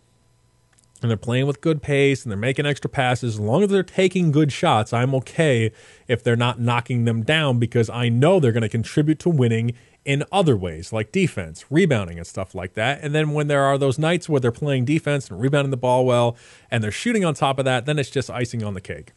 and 1.01 1.10
they're 1.10 1.17
playing 1.17 1.45
with 1.45 1.62
good 1.62 1.82
pace 1.82 2.23
and 2.23 2.32
they're 2.32 2.38
making 2.38 2.65
extra 2.65 2.89
passes, 2.89 3.36
as 3.36 3.39
long 3.39 3.63
as 3.63 3.69
they're 3.69 3.84
taking 3.84 4.32
good 4.32 4.51
shots, 4.51 4.91
I'm 4.91 5.13
okay 5.15 5.71
if 6.08 6.23
they're 6.23 6.36
not 6.36 6.60
knocking 6.60 7.05
them 7.05 7.23
down 7.23 7.60
because 7.60 7.89
I 7.89 8.10
know 8.10 8.39
they're 8.39 8.51
going 8.51 8.62
to 8.62 8.69
contribute 8.69 9.19
to 9.19 9.29
winning 9.29 9.73
in 10.05 10.23
other 10.32 10.55
ways, 10.58 10.91
like 10.91 11.12
defense, 11.12 11.65
rebounding, 11.69 12.17
and 12.17 12.25
stuff 12.25 12.55
like 12.55 12.73
that. 12.73 13.01
And 13.03 13.13
then 13.13 13.32
when 13.32 13.47
there 13.47 13.63
are 13.63 13.77
those 13.77 13.99
nights 13.99 14.27
where 14.27 14.39
they're 14.39 14.51
playing 14.51 14.86
defense 14.86 15.29
and 15.29 15.39
rebounding 15.39 15.71
the 15.71 15.77
ball 15.77 16.05
well 16.05 16.36
and 16.71 16.84
they're 16.84 16.91
shooting 16.91 17.23
on 17.25 17.34
top 17.34 17.60
of 17.60 17.65
that, 17.65 17.86
then 17.86 17.99
it's 17.99 18.10
just 18.10 18.29
icing 18.29 18.63
on 18.63 18.73
the 18.73 18.82
cake. 18.82 19.12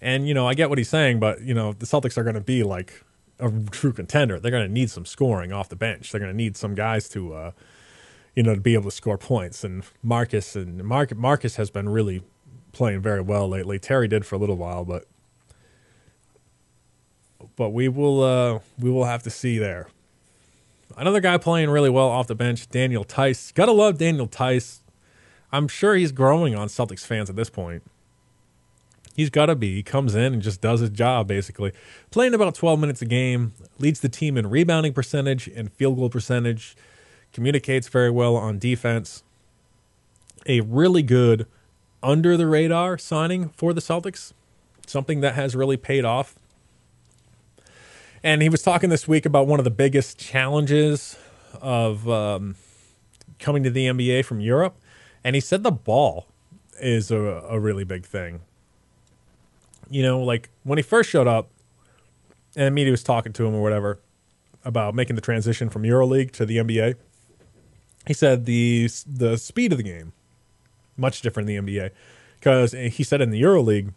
And 0.00 0.28
you 0.28 0.34
know, 0.34 0.46
I 0.46 0.54
get 0.54 0.68
what 0.68 0.78
he's 0.78 0.88
saying, 0.88 1.20
but 1.20 1.42
you 1.42 1.54
know, 1.54 1.72
the 1.72 1.86
Celtics 1.86 2.16
are 2.16 2.22
going 2.22 2.34
to 2.34 2.40
be 2.40 2.62
like 2.62 3.04
a 3.38 3.50
true 3.70 3.92
contender. 3.92 4.38
They're 4.38 4.50
going 4.50 4.66
to 4.66 4.72
need 4.72 4.90
some 4.90 5.04
scoring 5.04 5.52
off 5.52 5.68
the 5.68 5.76
bench. 5.76 6.12
They're 6.12 6.20
going 6.20 6.32
to 6.32 6.36
need 6.36 6.56
some 6.56 6.74
guys 6.74 7.08
to, 7.10 7.34
uh, 7.34 7.50
you 8.34 8.42
know, 8.42 8.54
to 8.54 8.60
be 8.60 8.74
able 8.74 8.84
to 8.84 8.90
score 8.90 9.18
points. 9.18 9.64
And 9.64 9.84
Marcus 10.02 10.56
and 10.56 10.84
Mark, 10.84 11.14
Marcus 11.16 11.56
has 11.56 11.70
been 11.70 11.88
really 11.88 12.22
playing 12.72 13.00
very 13.00 13.20
well 13.20 13.48
lately. 13.48 13.78
Terry 13.78 14.08
did 14.08 14.26
for 14.26 14.34
a 14.34 14.38
little 14.38 14.56
while, 14.56 14.84
but 14.84 15.06
but 17.56 17.70
we 17.70 17.88
will 17.88 18.22
uh, 18.22 18.58
we 18.78 18.90
will 18.90 19.04
have 19.04 19.22
to 19.24 19.30
see 19.30 19.58
there. 19.58 19.88
Another 20.96 21.20
guy 21.20 21.36
playing 21.36 21.68
really 21.68 21.90
well 21.90 22.08
off 22.08 22.26
the 22.26 22.34
bench, 22.34 22.68
Daniel 22.68 23.04
Theis. 23.04 23.52
Gotta 23.52 23.72
love 23.72 23.98
Daniel 23.98 24.26
Theis. 24.26 24.80
I'm 25.52 25.68
sure 25.68 25.94
he's 25.94 26.12
growing 26.12 26.54
on 26.54 26.68
Celtics 26.68 27.04
fans 27.04 27.30
at 27.30 27.36
this 27.36 27.50
point. 27.50 27.82
He's 29.16 29.30
got 29.30 29.46
to 29.46 29.56
be. 29.56 29.76
He 29.76 29.82
comes 29.82 30.14
in 30.14 30.34
and 30.34 30.42
just 30.42 30.60
does 30.60 30.80
his 30.80 30.90
job, 30.90 31.26
basically. 31.26 31.72
Playing 32.10 32.34
about 32.34 32.54
12 32.54 32.78
minutes 32.78 33.00
a 33.00 33.06
game, 33.06 33.54
leads 33.78 34.00
the 34.00 34.10
team 34.10 34.36
in 34.36 34.50
rebounding 34.50 34.92
percentage 34.92 35.48
and 35.48 35.72
field 35.72 35.96
goal 35.96 36.10
percentage, 36.10 36.76
communicates 37.32 37.88
very 37.88 38.10
well 38.10 38.36
on 38.36 38.58
defense. 38.58 39.22
A 40.44 40.60
really 40.60 41.02
good 41.02 41.46
under 42.02 42.36
the 42.36 42.46
radar 42.46 42.98
signing 42.98 43.48
for 43.56 43.72
the 43.72 43.80
Celtics, 43.80 44.34
something 44.86 45.22
that 45.22 45.34
has 45.34 45.56
really 45.56 45.78
paid 45.78 46.04
off. 46.04 46.34
And 48.22 48.42
he 48.42 48.50
was 48.50 48.62
talking 48.62 48.90
this 48.90 49.08
week 49.08 49.24
about 49.24 49.46
one 49.46 49.58
of 49.58 49.64
the 49.64 49.70
biggest 49.70 50.18
challenges 50.18 51.16
of 51.62 52.06
um, 52.06 52.56
coming 53.38 53.62
to 53.62 53.70
the 53.70 53.86
NBA 53.86 54.26
from 54.26 54.40
Europe. 54.40 54.76
And 55.24 55.34
he 55.34 55.40
said 55.40 55.62
the 55.62 55.72
ball 55.72 56.26
is 56.78 57.10
a, 57.10 57.16
a 57.16 57.58
really 57.58 57.84
big 57.84 58.04
thing 58.04 58.42
you 59.90 60.02
know, 60.02 60.20
like 60.20 60.50
when 60.64 60.78
he 60.78 60.82
first 60.82 61.10
showed 61.10 61.26
up, 61.26 61.50
and 62.56 62.74
media 62.74 62.90
was 62.90 63.02
talking 63.02 63.32
to 63.34 63.46
him 63.46 63.54
or 63.54 63.62
whatever 63.62 64.00
about 64.64 64.94
making 64.94 65.14
the 65.14 65.22
transition 65.22 65.68
from 65.68 65.82
EuroLeague 65.82 66.32
to 66.32 66.46
the 66.46 66.56
NBA. 66.56 66.96
He 68.06 68.14
said 68.14 68.46
the 68.46 68.88
the 69.06 69.36
speed 69.36 69.72
of 69.72 69.78
the 69.78 69.84
game 69.84 70.12
much 70.96 71.20
different 71.20 71.48
in 71.48 71.64
the 71.64 71.72
NBA 71.72 71.90
because 72.38 72.72
he 72.72 73.02
said 73.02 73.20
in 73.20 73.30
the 73.30 73.42
EuroLeague 73.42 73.92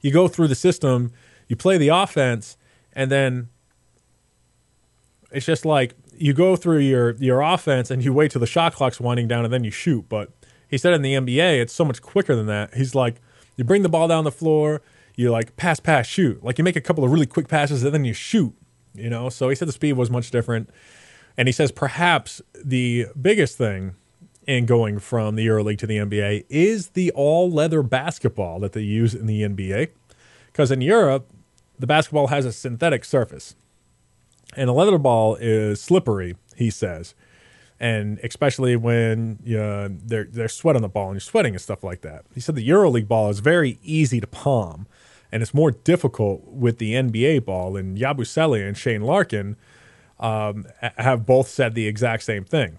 you 0.00 0.12
go 0.12 0.28
through 0.28 0.48
the 0.48 0.54
system, 0.54 1.12
you 1.48 1.56
play 1.56 1.76
the 1.76 1.88
offense, 1.88 2.56
and 2.92 3.10
then 3.10 3.48
it's 5.30 5.44
just 5.44 5.64
like 5.64 5.94
you 6.16 6.32
go 6.32 6.56
through 6.56 6.78
your 6.78 7.12
your 7.16 7.40
offense 7.40 7.90
and 7.90 8.04
you 8.04 8.12
wait 8.12 8.30
till 8.30 8.40
the 8.40 8.46
shot 8.46 8.74
clock's 8.74 9.00
winding 9.00 9.28
down 9.28 9.44
and 9.44 9.52
then 9.52 9.64
you 9.64 9.70
shoot. 9.70 10.08
But 10.08 10.30
he 10.68 10.78
said 10.78 10.94
in 10.94 11.02
the 11.02 11.14
NBA, 11.14 11.60
it's 11.60 11.72
so 11.72 11.84
much 11.84 12.02
quicker 12.02 12.34
than 12.34 12.46
that. 12.46 12.74
He's 12.74 12.94
like, 12.94 13.16
you 13.58 13.64
bring 13.64 13.82
the 13.82 13.88
ball 13.90 14.08
down 14.08 14.24
the 14.24 14.32
floor, 14.32 14.80
you 15.16 15.30
like 15.30 15.56
pass, 15.56 15.80
pass, 15.80 16.06
shoot. 16.06 16.42
Like 16.42 16.56
you 16.56 16.64
make 16.64 16.76
a 16.76 16.80
couple 16.80 17.04
of 17.04 17.10
really 17.10 17.26
quick 17.26 17.48
passes 17.48 17.82
and 17.82 17.92
then 17.92 18.06
you 18.06 18.14
shoot. 18.14 18.54
You 18.94 19.10
know, 19.10 19.28
so 19.28 19.48
he 19.48 19.54
said 19.54 19.68
the 19.68 19.72
speed 19.72 19.92
was 19.92 20.10
much 20.10 20.30
different, 20.30 20.70
and 21.36 21.46
he 21.46 21.52
says 21.52 21.70
perhaps 21.70 22.40
the 22.64 23.06
biggest 23.20 23.58
thing 23.58 23.94
in 24.46 24.64
going 24.64 24.98
from 24.98 25.36
the 25.36 25.46
EuroLeague 25.46 25.78
to 25.78 25.86
the 25.86 25.98
NBA 25.98 26.46
is 26.48 26.90
the 26.90 27.12
all 27.12 27.50
leather 27.50 27.82
basketball 27.82 28.58
that 28.60 28.72
they 28.72 28.80
use 28.80 29.14
in 29.14 29.26
the 29.26 29.42
NBA, 29.42 29.90
because 30.46 30.70
in 30.70 30.80
Europe 30.80 31.28
the 31.78 31.86
basketball 31.86 32.28
has 32.28 32.44
a 32.44 32.52
synthetic 32.52 33.04
surface, 33.04 33.54
and 34.56 34.70
a 34.70 34.72
leather 34.72 34.98
ball 34.98 35.36
is 35.36 35.80
slippery. 35.80 36.34
He 36.56 36.70
says 36.70 37.14
and 37.80 38.18
especially 38.24 38.76
when 38.76 39.38
uh, 39.46 39.88
they're 39.90 40.24
they're 40.24 40.48
sweat 40.48 40.76
on 40.76 40.82
the 40.82 40.88
ball 40.88 41.06
and 41.06 41.14
you're 41.14 41.20
sweating 41.20 41.54
and 41.54 41.60
stuff 41.60 41.84
like 41.84 42.00
that. 42.02 42.24
He 42.34 42.40
said 42.40 42.54
the 42.54 42.68
EuroLeague 42.68 43.08
ball 43.08 43.30
is 43.30 43.40
very 43.40 43.78
easy 43.82 44.20
to 44.20 44.26
palm, 44.26 44.86
and 45.30 45.42
it's 45.42 45.54
more 45.54 45.70
difficult 45.70 46.44
with 46.46 46.78
the 46.78 46.92
NBA 46.92 47.44
ball. 47.44 47.76
And 47.76 47.96
Yabusele 47.96 48.66
and 48.66 48.76
Shane 48.76 49.02
Larkin 49.02 49.56
um, 50.18 50.66
have 50.80 51.24
both 51.24 51.48
said 51.48 51.74
the 51.74 51.86
exact 51.86 52.24
same 52.24 52.44
thing. 52.44 52.78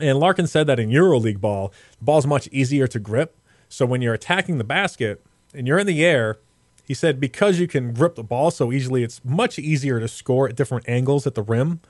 And 0.00 0.18
Larkin 0.18 0.46
said 0.46 0.66
that 0.68 0.78
in 0.78 0.90
EuroLeague 0.90 1.40
ball, 1.40 1.72
the 1.98 2.04
ball 2.04 2.18
is 2.18 2.26
much 2.26 2.48
easier 2.48 2.86
to 2.86 2.98
grip. 2.98 3.36
So 3.68 3.84
when 3.84 4.00
you're 4.00 4.14
attacking 4.14 4.58
the 4.58 4.64
basket 4.64 5.24
and 5.52 5.66
you're 5.66 5.78
in 5.78 5.86
the 5.86 6.04
air, 6.04 6.38
he 6.86 6.94
said 6.94 7.20
because 7.20 7.58
you 7.58 7.66
can 7.66 7.92
grip 7.92 8.14
the 8.14 8.22
ball 8.22 8.50
so 8.50 8.72
easily, 8.72 9.02
it's 9.02 9.24
much 9.24 9.58
easier 9.58 10.00
to 10.00 10.08
score 10.08 10.48
at 10.48 10.56
different 10.56 10.88
angles 10.88 11.26
at 11.26 11.34
the 11.34 11.42
rim. 11.42 11.80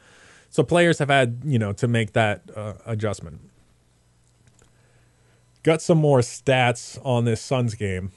So 0.51 0.63
players 0.63 0.99
have 0.99 1.09
had, 1.09 1.43
you 1.45 1.59
know, 1.59 1.73
to 1.75 1.87
make 1.87 2.13
that 2.13 2.43
uh, 2.55 2.75
adjustment. 2.87 3.41
Got 5.63 5.83
some 5.83 5.99
more 5.99 6.21
stats 6.21 6.99
on 7.05 7.25
this 7.25 7.41
Suns 7.41 7.75
game. 7.75 8.13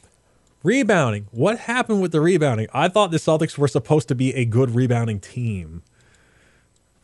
Rebounding. 0.64 1.28
What 1.32 1.60
happened 1.60 2.02
with 2.02 2.12
the 2.12 2.22
rebounding? 2.22 2.68
I 2.74 2.88
thought 2.88 3.12
the 3.12 3.18
Celtics 3.18 3.58
were 3.58 3.68
supposed 3.68 4.08
to 4.10 4.16
be 4.16 4.34
a 4.36 4.46
good 4.46 4.76
rebounding 4.76 5.20
team. 5.20 5.82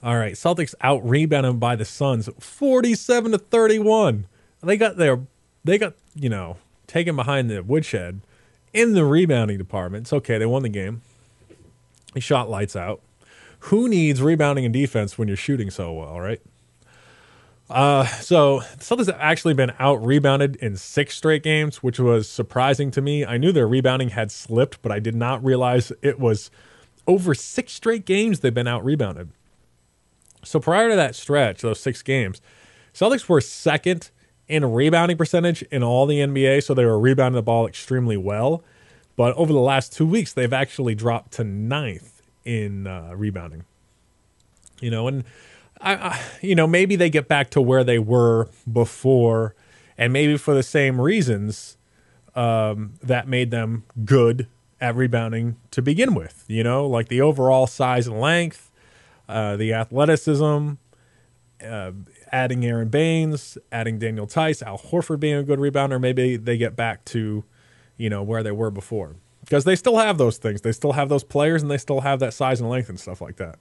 All 0.03 0.15
right, 0.15 0.33
Celtics 0.33 0.75
out 0.79 1.07
rebounded 1.07 1.59
by 1.59 1.75
the 1.75 1.83
Suns 1.83 2.29
47 2.39 3.31
to 3.31 3.37
31. 3.39 4.27
They 4.61 4.77
got 4.77 4.97
their 4.97 5.21
they 5.63 5.77
got, 5.77 5.95
you 6.15 6.29
know, 6.29 6.57
taken 6.85 7.15
behind 7.15 7.49
the 7.49 7.61
woodshed 7.61 8.21
in 8.73 8.93
the 8.93 9.03
rebounding 9.03 9.57
department. 9.57 10.05
It's 10.05 10.13
okay, 10.13 10.37
they 10.37 10.45
won 10.45 10.61
the 10.61 10.69
game. 10.69 11.01
He 12.13 12.19
shot 12.19 12.49
lights 12.49 12.75
out 12.75 13.01
who 13.59 13.87
needs 13.87 14.21
rebounding 14.21 14.65
and 14.65 14.73
defense 14.73 15.17
when 15.17 15.27
you're 15.27 15.37
shooting 15.37 15.69
so 15.69 15.93
well, 15.93 16.19
right? 16.19 16.41
Uh, 17.69 18.05
so 18.05 18.61
Celtics 18.77 19.07
have 19.07 19.17
actually 19.19 19.53
been 19.53 19.73
out 19.77 20.03
rebounded 20.03 20.55
in 20.57 20.77
six 20.77 21.17
straight 21.17 21.43
games, 21.43 21.83
which 21.83 21.99
was 21.99 22.29
surprising 22.29 22.91
to 22.91 23.01
me. 23.01 23.25
I 23.25 23.37
knew 23.37 23.51
their 23.51 23.67
rebounding 23.67 24.09
had 24.09 24.31
slipped, 24.31 24.81
but 24.81 24.91
I 24.91 24.99
did 24.99 25.15
not 25.15 25.43
realize 25.43 25.91
it 26.01 26.19
was 26.19 26.49
over 27.07 27.33
six 27.33 27.73
straight 27.73 28.05
games 28.05 28.39
they've 28.39 28.53
been 28.53 28.67
out 28.67 28.85
rebounded. 28.85 29.29
So 30.43 30.59
prior 30.59 30.89
to 30.89 30.95
that 30.95 31.15
stretch, 31.15 31.61
those 31.61 31.79
six 31.79 32.01
games, 32.01 32.41
Celtics 32.93 33.27
were 33.27 33.41
second 33.41 34.11
in 34.47 34.71
rebounding 34.71 35.17
percentage 35.17 35.61
in 35.63 35.83
all 35.83 36.05
the 36.05 36.19
NBA, 36.19 36.63
so 36.63 36.73
they 36.73 36.85
were 36.85 36.99
rebounding 36.99 37.35
the 37.35 37.41
ball 37.41 37.67
extremely 37.67 38.15
well. 38.15 38.63
But 39.17 39.35
over 39.35 39.51
the 39.51 39.59
last 39.59 39.91
two 39.91 40.05
weeks, 40.05 40.31
they've 40.31 40.53
actually 40.53 40.95
dropped 40.95 41.33
to 41.33 41.43
ninth 41.43 42.16
in 42.47 42.87
uh, 42.87 43.11
rebounding. 43.13 43.65
You 44.79 44.89
know, 44.89 45.07
and 45.07 45.25
I, 45.81 45.95
I, 45.95 46.21
you 46.41 46.55
know, 46.55 46.65
maybe 46.65 46.95
they 46.95 47.09
get 47.09 47.27
back 47.27 47.49
to 47.51 47.61
where 47.61 47.83
they 47.83 47.99
were 47.99 48.47
before, 48.71 49.53
and 49.97 50.13
maybe 50.13 50.37
for 50.37 50.53
the 50.53 50.63
same 50.63 50.99
reasons 50.99 51.77
um, 52.35 52.93
that 53.03 53.27
made 53.27 53.51
them 53.51 53.83
good 54.05 54.47
at 54.79 54.95
rebounding 54.95 55.57
to 55.71 55.81
begin 55.81 56.15
with. 56.15 56.45
You 56.47 56.63
know, 56.63 56.87
like 56.87 57.09
the 57.09 57.21
overall 57.21 57.67
size 57.67 58.07
and 58.07 58.19
length, 58.19 58.71
uh, 59.27 59.57
the 59.57 59.73
athleticism, 59.73 60.73
uh, 61.65 61.91
adding 62.31 62.65
Aron 62.65 62.87
Baynes, 62.87 63.57
adding 63.73 63.99
Daniel 63.99 64.25
Theis, 64.25 64.61
Al 64.61 64.77
Horford 64.77 65.19
being 65.19 65.35
a 65.35 65.43
good 65.43 65.59
rebounder. 65.59 65.99
Maybe 65.99 66.37
they 66.37 66.57
get 66.57 66.77
back 66.77 67.03
to, 67.05 67.43
you 67.97 68.09
know, 68.09 68.23
where 68.23 68.41
they 68.41 68.51
were 68.51 68.71
before 68.71 69.15
because 69.47 69.63
they 69.63 69.77
still 69.77 69.95
have 69.97 70.17
those 70.17 70.37
things. 70.37 70.59
They 70.59 70.73
still 70.73 70.91
have 70.91 71.07
those 71.07 71.23
players, 71.23 71.61
and 71.61 71.71
they 71.71 71.77
still 71.77 72.01
have 72.01 72.19
that 72.19 72.33
size 72.33 72.59
and 72.59 72.69
length 72.69 72.89
and 72.89 72.99
stuff 72.99 73.21
like 73.21 73.37
that. 73.37 73.57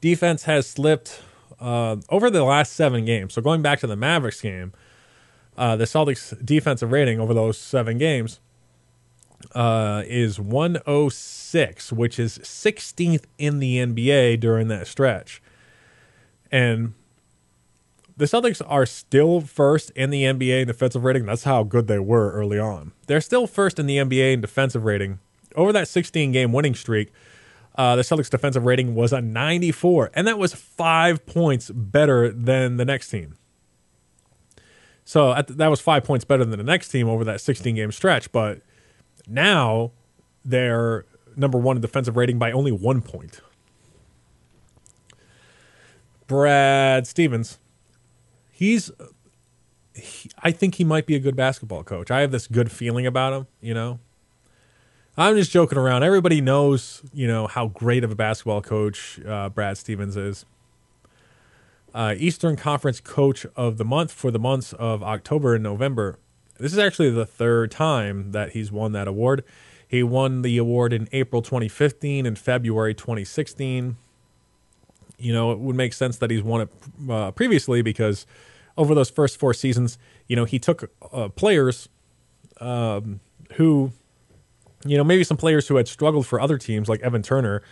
Defense 0.00 0.44
has 0.44 0.66
slipped 0.66 1.20
uh, 1.60 1.96
over 2.08 2.30
the 2.30 2.42
last 2.42 2.72
seven 2.72 3.04
games. 3.04 3.34
So 3.34 3.42
going 3.42 3.60
back 3.60 3.78
to 3.80 3.86
the 3.86 3.96
Mavericks 3.96 4.40
game, 4.40 4.72
uh, 5.58 5.76
the 5.76 5.84
Celtics' 5.84 6.34
defensive 6.42 6.90
rating 6.90 7.20
over 7.20 7.34
those 7.34 7.58
seven 7.58 7.98
games 7.98 8.40
uh, 9.54 10.02
is 10.06 10.40
106, 10.40 11.92
which 11.92 12.18
is 12.18 12.38
16th 12.38 13.24
in 13.36 13.58
the 13.58 13.76
NBA 13.76 14.40
during 14.40 14.68
that 14.68 14.86
stretch. 14.86 15.42
And 16.50 16.94
the 18.20 18.26
Celtics 18.26 18.60
are 18.66 18.84
still 18.84 19.40
first 19.40 19.88
in 19.92 20.10
the 20.10 20.24
NBA 20.24 20.60
in 20.60 20.66
defensive 20.66 21.04
rating. 21.04 21.24
That's 21.24 21.44
how 21.44 21.62
good 21.62 21.86
they 21.86 21.98
were 21.98 22.30
early 22.32 22.58
on. 22.58 22.92
They're 23.06 23.22
still 23.22 23.46
first 23.46 23.78
in 23.78 23.86
the 23.86 23.96
NBA 23.96 24.34
in 24.34 24.40
defensive 24.42 24.84
rating. 24.84 25.20
Over 25.56 25.72
that 25.72 25.88
16 25.88 26.30
game 26.30 26.52
winning 26.52 26.74
streak, 26.74 27.12
uh, 27.76 27.96
the 27.96 28.02
Celtics 28.02 28.28
defensive 28.28 28.66
rating 28.66 28.94
was 28.94 29.14
a 29.14 29.22
94, 29.22 30.10
and 30.12 30.28
that 30.28 30.38
was 30.38 30.52
five 30.52 31.24
points 31.24 31.70
better 31.70 32.30
than 32.30 32.76
the 32.76 32.84
next 32.84 33.08
team. 33.08 33.38
So 35.06 35.34
the, 35.42 35.54
that 35.54 35.68
was 35.68 35.80
five 35.80 36.04
points 36.04 36.26
better 36.26 36.44
than 36.44 36.58
the 36.58 36.62
next 36.62 36.90
team 36.90 37.08
over 37.08 37.24
that 37.24 37.40
16 37.40 37.74
game 37.74 37.90
stretch. 37.90 38.30
But 38.32 38.60
now 39.26 39.92
they're 40.44 41.06
number 41.36 41.56
one 41.56 41.76
in 41.76 41.80
defensive 41.80 42.18
rating 42.18 42.38
by 42.38 42.52
only 42.52 42.70
one 42.70 43.00
point. 43.00 43.40
Brad 46.26 47.06
Stevens 47.06 47.59
he's 48.60 48.90
he, 49.94 50.30
I 50.42 50.52
think 50.52 50.76
he 50.76 50.84
might 50.84 51.06
be 51.06 51.16
a 51.16 51.18
good 51.18 51.34
basketball 51.34 51.82
coach. 51.82 52.10
I 52.10 52.20
have 52.20 52.30
this 52.30 52.46
good 52.46 52.70
feeling 52.70 53.06
about 53.06 53.32
him, 53.32 53.46
you 53.60 53.74
know. 53.74 53.98
I'm 55.16 55.34
just 55.34 55.50
joking 55.50 55.78
around. 55.78 56.02
Everybody 56.02 56.40
knows, 56.40 57.02
you 57.12 57.26
know, 57.26 57.46
how 57.46 57.68
great 57.68 58.04
of 58.04 58.12
a 58.12 58.14
basketball 58.14 58.60
coach 58.60 59.18
uh, 59.26 59.48
Brad 59.48 59.76
Stevens 59.76 60.16
is. 60.16 60.44
Uh, 61.92 62.14
Eastern 62.16 62.54
Conference 62.54 63.00
Coach 63.00 63.44
of 63.56 63.78
the 63.78 63.84
Month 63.84 64.12
for 64.12 64.30
the 64.30 64.38
months 64.38 64.72
of 64.74 65.02
October 65.02 65.54
and 65.54 65.64
November. 65.64 66.18
This 66.58 66.72
is 66.72 66.78
actually 66.78 67.10
the 67.10 67.26
third 67.26 67.70
time 67.70 68.32
that 68.32 68.50
he's 68.50 68.70
won 68.70 68.92
that 68.92 69.08
award. 69.08 69.42
He 69.88 70.02
won 70.02 70.42
the 70.42 70.56
award 70.58 70.92
in 70.92 71.08
April 71.12 71.42
2015 71.42 72.26
and 72.26 72.38
February 72.38 72.94
2016. 72.94 73.96
You 75.18 75.32
know, 75.32 75.50
it 75.50 75.58
would 75.58 75.76
make 75.76 75.92
sense 75.92 76.16
that 76.18 76.30
he's 76.30 76.42
won 76.42 76.62
it 76.62 76.68
uh, 77.10 77.30
previously 77.32 77.82
because 77.82 78.26
over 78.80 78.94
those 78.94 79.10
first 79.10 79.36
four 79.36 79.52
seasons, 79.52 79.98
you 80.26 80.34
know, 80.34 80.46
he 80.46 80.58
took 80.58 80.90
uh, 81.12 81.28
players 81.28 81.90
um, 82.60 83.20
who, 83.52 83.92
you 84.86 84.96
know, 84.96 85.04
maybe 85.04 85.22
some 85.22 85.36
players 85.36 85.68
who 85.68 85.76
had 85.76 85.86
struggled 85.86 86.26
for 86.26 86.40
other 86.40 86.56
teams 86.56 86.88
like 86.88 87.00
Evan 87.02 87.22
Turner, 87.22 87.62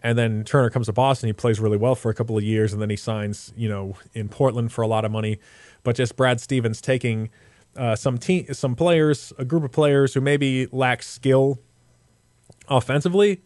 and 0.00 0.18
then 0.18 0.42
Turner 0.42 0.68
comes 0.68 0.86
to 0.86 0.92
Boston, 0.92 1.28
he 1.28 1.32
plays 1.32 1.60
really 1.60 1.76
well 1.76 1.94
for 1.94 2.10
a 2.10 2.14
couple 2.14 2.36
of 2.36 2.42
years, 2.42 2.72
and 2.72 2.82
then 2.82 2.90
he 2.90 2.96
signs, 2.96 3.52
you 3.56 3.68
know, 3.68 3.94
in 4.12 4.28
Portland 4.28 4.72
for 4.72 4.82
a 4.82 4.88
lot 4.88 5.04
of 5.04 5.12
money. 5.12 5.38
But 5.84 5.94
just 5.94 6.16
Brad 6.16 6.40
Stevens 6.40 6.80
taking 6.80 7.30
uh, 7.76 7.94
some 7.94 8.18
team, 8.18 8.52
some 8.52 8.74
players, 8.74 9.32
a 9.38 9.44
group 9.44 9.62
of 9.62 9.70
players 9.70 10.14
who 10.14 10.20
maybe 10.20 10.66
lack 10.72 11.04
skill 11.04 11.60
offensively, 12.68 13.40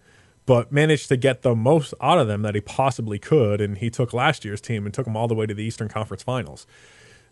but 0.46 0.70
managed 0.70 1.08
to 1.08 1.16
get 1.16 1.42
the 1.42 1.54
most 1.54 1.94
out 2.00 2.18
of 2.18 2.26
them 2.26 2.42
that 2.42 2.54
he 2.54 2.60
possibly 2.60 3.18
could. 3.18 3.60
And 3.60 3.78
he 3.78 3.90
took 3.90 4.12
last 4.12 4.44
year's 4.44 4.60
team 4.60 4.84
and 4.84 4.94
took 4.94 5.06
them 5.06 5.16
all 5.16 5.28
the 5.28 5.34
way 5.34 5.46
to 5.46 5.54
the 5.54 5.64
Eastern 5.64 5.88
Conference 5.88 6.22
Finals. 6.22 6.66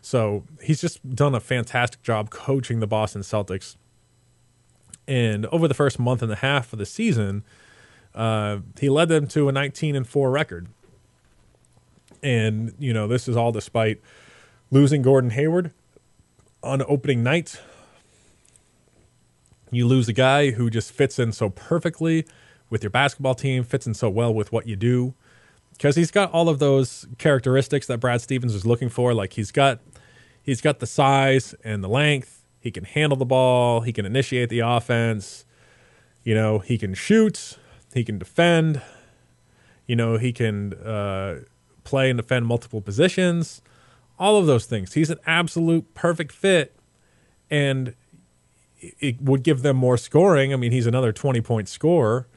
So 0.01 0.43
he's 0.61 0.81
just 0.81 1.15
done 1.15 1.35
a 1.35 1.39
fantastic 1.39 2.01
job 2.01 2.29
coaching 2.29 2.79
the 2.79 2.87
Boston 2.87 3.21
Celtics. 3.21 3.77
And 5.07 5.45
over 5.47 5.67
the 5.67 5.73
first 5.73 5.99
month 5.99 6.21
and 6.21 6.31
a 6.31 6.37
half 6.37 6.73
of 6.73 6.79
the 6.79 6.85
season, 6.85 7.43
uh, 8.15 8.59
he 8.79 8.89
led 8.89 9.09
them 9.09 9.27
to 9.27 9.47
a 9.47 9.51
19 9.51 9.95
and 9.95 10.07
4 10.07 10.31
record. 10.31 10.67
And, 12.21 12.73
you 12.79 12.93
know, 12.93 13.07
this 13.07 13.27
is 13.27 13.35
all 13.35 13.51
despite 13.51 14.01
losing 14.71 15.01
Gordon 15.01 15.31
Hayward 15.31 15.71
on 16.63 16.81
opening 16.87 17.21
night. 17.21 17.61
You 19.71 19.87
lose 19.87 20.07
a 20.07 20.13
guy 20.13 20.51
who 20.51 20.69
just 20.69 20.91
fits 20.91 21.19
in 21.19 21.31
so 21.31 21.49
perfectly 21.49 22.25
with 22.73 22.81
your 22.81 22.89
basketball 22.89 23.35
team, 23.35 23.63
fits 23.63 23.85
in 23.85 23.93
so 23.93 24.09
well 24.09 24.33
with 24.33 24.51
what 24.51 24.67
you 24.67 24.75
do. 24.75 25.13
Because 25.73 25.95
he's 25.95 26.09
got 26.09 26.31
all 26.31 26.49
of 26.49 26.57
those 26.57 27.07
characteristics 27.19 27.85
that 27.87 27.99
Brad 27.99 28.19
Stevens 28.19 28.51
was 28.51 28.65
looking 28.65 28.89
for. 28.89 29.13
Like 29.13 29.33
he's 29.33 29.51
got 29.51 29.79
he's 30.41 30.59
got 30.59 30.79
the 30.79 30.87
size 30.87 31.53
and 31.63 31.83
the 31.83 31.87
length. 31.87 32.43
He 32.59 32.71
can 32.71 32.83
handle 32.83 33.15
the 33.15 33.25
ball. 33.25 33.81
He 33.81 33.93
can 33.93 34.05
initiate 34.05 34.49
the 34.49 34.59
offense. 34.59 35.45
You 36.23 36.33
know, 36.33 36.59
he 36.59 36.77
can 36.79 36.95
shoot. 36.95 37.59
He 37.93 38.03
can 38.03 38.17
defend. 38.17 38.81
You 39.85 39.95
know, 39.95 40.17
he 40.17 40.33
can 40.33 40.73
uh, 40.73 41.41
play 41.83 42.09
and 42.09 42.17
defend 42.17 42.47
multiple 42.47 42.81
positions. 42.81 43.61
All 44.17 44.37
of 44.37 44.47
those 44.47 44.65
things. 44.65 44.93
He's 44.93 45.11
an 45.11 45.19
absolute 45.27 45.93
perfect 45.93 46.31
fit. 46.31 46.75
And 47.51 47.93
it 48.99 49.21
would 49.21 49.43
give 49.43 49.61
them 49.61 49.77
more 49.77 49.97
scoring. 49.97 50.53
I 50.53 50.55
mean, 50.55 50.71
he's 50.71 50.87
another 50.87 51.11
20 51.11 51.41
point 51.41 51.69
scorer, 51.69 52.27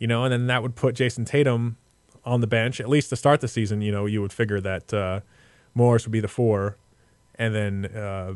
you 0.00 0.08
know, 0.08 0.24
and 0.24 0.32
then 0.32 0.48
that 0.48 0.62
would 0.62 0.74
put 0.74 0.96
Jayson 0.96 1.24
Tatum 1.24 1.76
on 2.24 2.40
the 2.40 2.46
bench, 2.48 2.80
at 2.80 2.88
least 2.88 3.10
to 3.10 3.16
start 3.16 3.40
the 3.40 3.48
season. 3.48 3.82
You 3.82 3.92
know, 3.92 4.06
you 4.06 4.20
would 4.20 4.32
figure 4.32 4.60
that 4.60 4.92
uh, 4.92 5.20
Morris 5.74 6.04
would 6.04 6.12
be 6.12 6.20
the 6.20 6.28
four, 6.28 6.76
and 7.36 7.54
then 7.54 7.86
uh, 7.86 8.34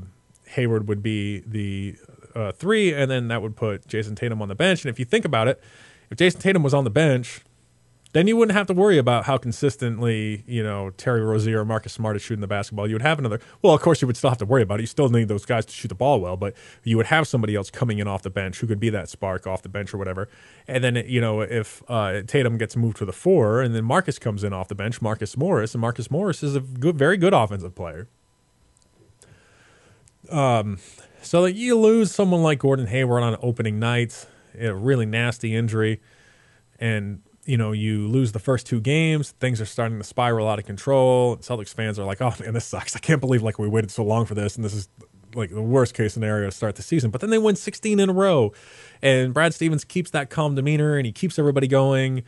Hayward 0.48 0.87
would 0.87 1.03
be 1.03 1.40
the 1.40 1.96
uh, 2.35 2.53
three, 2.53 2.92
and 2.92 3.11
then 3.11 3.29
that 3.29 3.42
would 3.42 3.57
put 3.57 3.88
Jayson 3.88 4.14
Tatum 4.14 4.40
on 4.40 4.48
the 4.48 4.55
bench. 4.55 4.85
And 4.85 4.90
if 4.90 4.98
you 4.98 5.05
think 5.05 5.24
about 5.24 5.48
it, 5.48 5.61
if 6.11 6.18
Jayson 6.18 6.40
Tatum 6.40 6.62
was 6.62 6.74
on 6.74 6.85
the 6.85 6.90
bench, 6.90 7.40
then 8.14 8.29
you 8.29 8.37
wouldn't 8.37 8.57
have 8.57 8.68
to 8.68 8.72
worry 8.72 8.96
about 8.96 9.24
how 9.24 9.37
consistently, 9.37 10.44
you 10.46 10.62
know, 10.62 10.90
Terry 10.90 11.20
Rozier 11.20 11.62
or 11.62 11.64
Marcus 11.64 11.92
Smart 11.92 12.14
is 12.14 12.22
shooting 12.22 12.40
the 12.40 12.46
basketball. 12.46 12.87
You 12.87 12.94
would 12.94 13.03
have 13.03 13.18
another. 13.18 13.40
Well, 13.61 13.74
of 13.74 13.83
course, 13.83 14.00
you 14.00 14.07
would 14.07 14.16
still 14.16 14.31
have 14.31 14.38
to 14.38 14.46
worry 14.46 14.62
about 14.62 14.79
it. 14.79 14.85
You 14.85 14.87
still 14.87 15.09
need 15.09 15.27
those 15.27 15.44
guys 15.44 15.66
to 15.66 15.72
shoot 15.72 15.88
the 15.88 15.96
ball 15.96 16.20
well, 16.20 16.37
but 16.37 16.55
you 16.85 16.96
would 16.96 17.07
have 17.07 17.27
somebody 17.27 17.57
else 17.57 17.70
coming 17.70 17.98
in 17.98 18.07
off 18.07 18.22
the 18.22 18.31
bench 18.31 18.61
who 18.61 18.68
could 18.68 18.79
be 18.79 18.88
that 18.90 19.09
spark 19.09 19.48
off 19.48 19.62
the 19.62 19.68
bench 19.68 19.92
or 19.92 19.98
whatever. 19.98 20.29
And 20.68 20.85
then, 20.85 20.94
you 21.09 21.20
know, 21.20 21.40
if 21.40 21.83
uh, 21.88 22.22
Tatum 22.22 22.57
gets 22.57 22.77
moved 22.77 22.98
to 22.98 23.05
the 23.05 23.12
four, 23.12 23.61
and 23.61 23.74
then 23.74 23.85
Marcus 23.85 24.20
comes 24.20 24.44
in 24.44 24.53
off 24.53 24.68
the 24.68 24.77
bench, 24.77 25.03
Marcus 25.03 25.37
Morris, 25.37 25.74
and 25.74 25.81
Marcus 25.81 26.09
Morris 26.09 26.44
is 26.44 26.55
a 26.55 26.61
good, 26.61 26.96
very 26.96 27.16
good 27.16 27.35
offensive 27.35 27.74
player. 27.74 28.07
Um, 30.31 30.79
so 31.20 31.40
like 31.40 31.57
you 31.57 31.77
lose 31.77 32.12
someone 32.12 32.44
like 32.44 32.61
Gordon 32.61 32.87
Hayward 32.87 33.24
on 33.24 33.37
opening 33.42 33.81
night, 33.81 34.24
a 34.57 34.72
really 34.72 35.05
nasty 35.05 35.57
injury, 35.57 36.00
and 36.79 37.20
you 37.46 37.57
know, 37.57 37.72
you 37.72 38.09
lose 38.09 38.33
the 38.33 38.38
first 38.38 38.66
two 38.66 38.80
games, 38.80 39.33
things 39.33 39.61
are 39.61 39.66
starting 39.66 39.98
to 39.98 40.04
spiral 40.04 40.48
out 40.48 40.59
of 40.59 40.64
control. 40.64 41.37
Celtics 41.38 41.74
fans 41.74 41.98
are 41.98 42.04
like, 42.04 42.20
"Oh 42.20 42.35
man, 42.40 42.54
this 42.54 42.64
sucks. 42.64 42.96
I 42.96 42.98
can't 42.98 43.20
believe 43.20 43.42
like 43.42 43.59
we 43.59 43.68
waited 43.68 43.90
so 43.90 44.04
long 44.04 44.24
for 44.24 44.35
this, 44.35 44.57
and 44.57 44.64
this 44.64 44.74
is 44.74 44.88
like 45.35 45.50
the 45.50 45.62
worst 45.62 45.94
case 45.94 46.14
scenario 46.14 46.46
to 46.46 46.52
start 46.52 46.76
the 46.76 46.83
season." 46.83 47.11
But 47.11 47.20
then 47.20 47.30
they 47.30 47.38
win 47.38 47.57
16 47.57 48.00
in 48.00 48.09
a 48.09 48.12
row, 48.12 48.52
and 49.02 49.35
Brad 49.35 49.52
Stevens 49.54 49.85
keeps 49.85 50.11
that 50.12 50.30
calm 50.30 50.54
demeanor 50.54 50.96
and 50.96 51.07
he 51.07 51.12
keeps 51.12 51.38
everybody 51.38 51.66
going, 51.66 52.22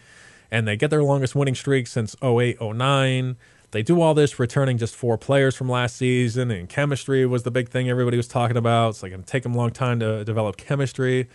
and 0.51 0.69
they 0.69 0.77
get 0.77 0.91
their 0.91 1.03
longest 1.03 1.35
winning 1.35 1.55
streak 1.55 1.87
since 1.87 2.15
08, 2.23 2.61
09. 2.61 3.37
They 3.73 3.83
do 3.83 4.01
all 4.01 4.15
this, 4.15 4.39
returning 4.39 4.79
just 4.79 4.95
four 4.95 5.19
players 5.19 5.57
from 5.57 5.69
last 5.69 5.97
season, 5.97 6.51
and 6.51 6.69
chemistry 6.69 7.27
was 7.27 7.43
the 7.43 7.51
big 7.51 7.69
thing 7.69 7.89
everybody 7.89 8.17
was 8.17 8.29
talking 8.29 8.57
about. 8.57 8.91
It's 8.91 9.03
like 9.03 9.13
going 9.13 9.23
to 9.23 9.29
take 9.29 9.43
them 9.43 9.55
a 9.55 9.59
long 9.59 9.71
time 9.71 9.99
to 10.01 10.25
develop 10.25 10.57
chemistry. 10.57 11.29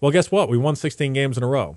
Well, 0.00 0.10
guess 0.10 0.30
what? 0.30 0.48
We 0.48 0.58
won 0.58 0.76
16 0.76 1.12
games 1.12 1.36
in 1.36 1.42
a 1.42 1.46
row 1.46 1.76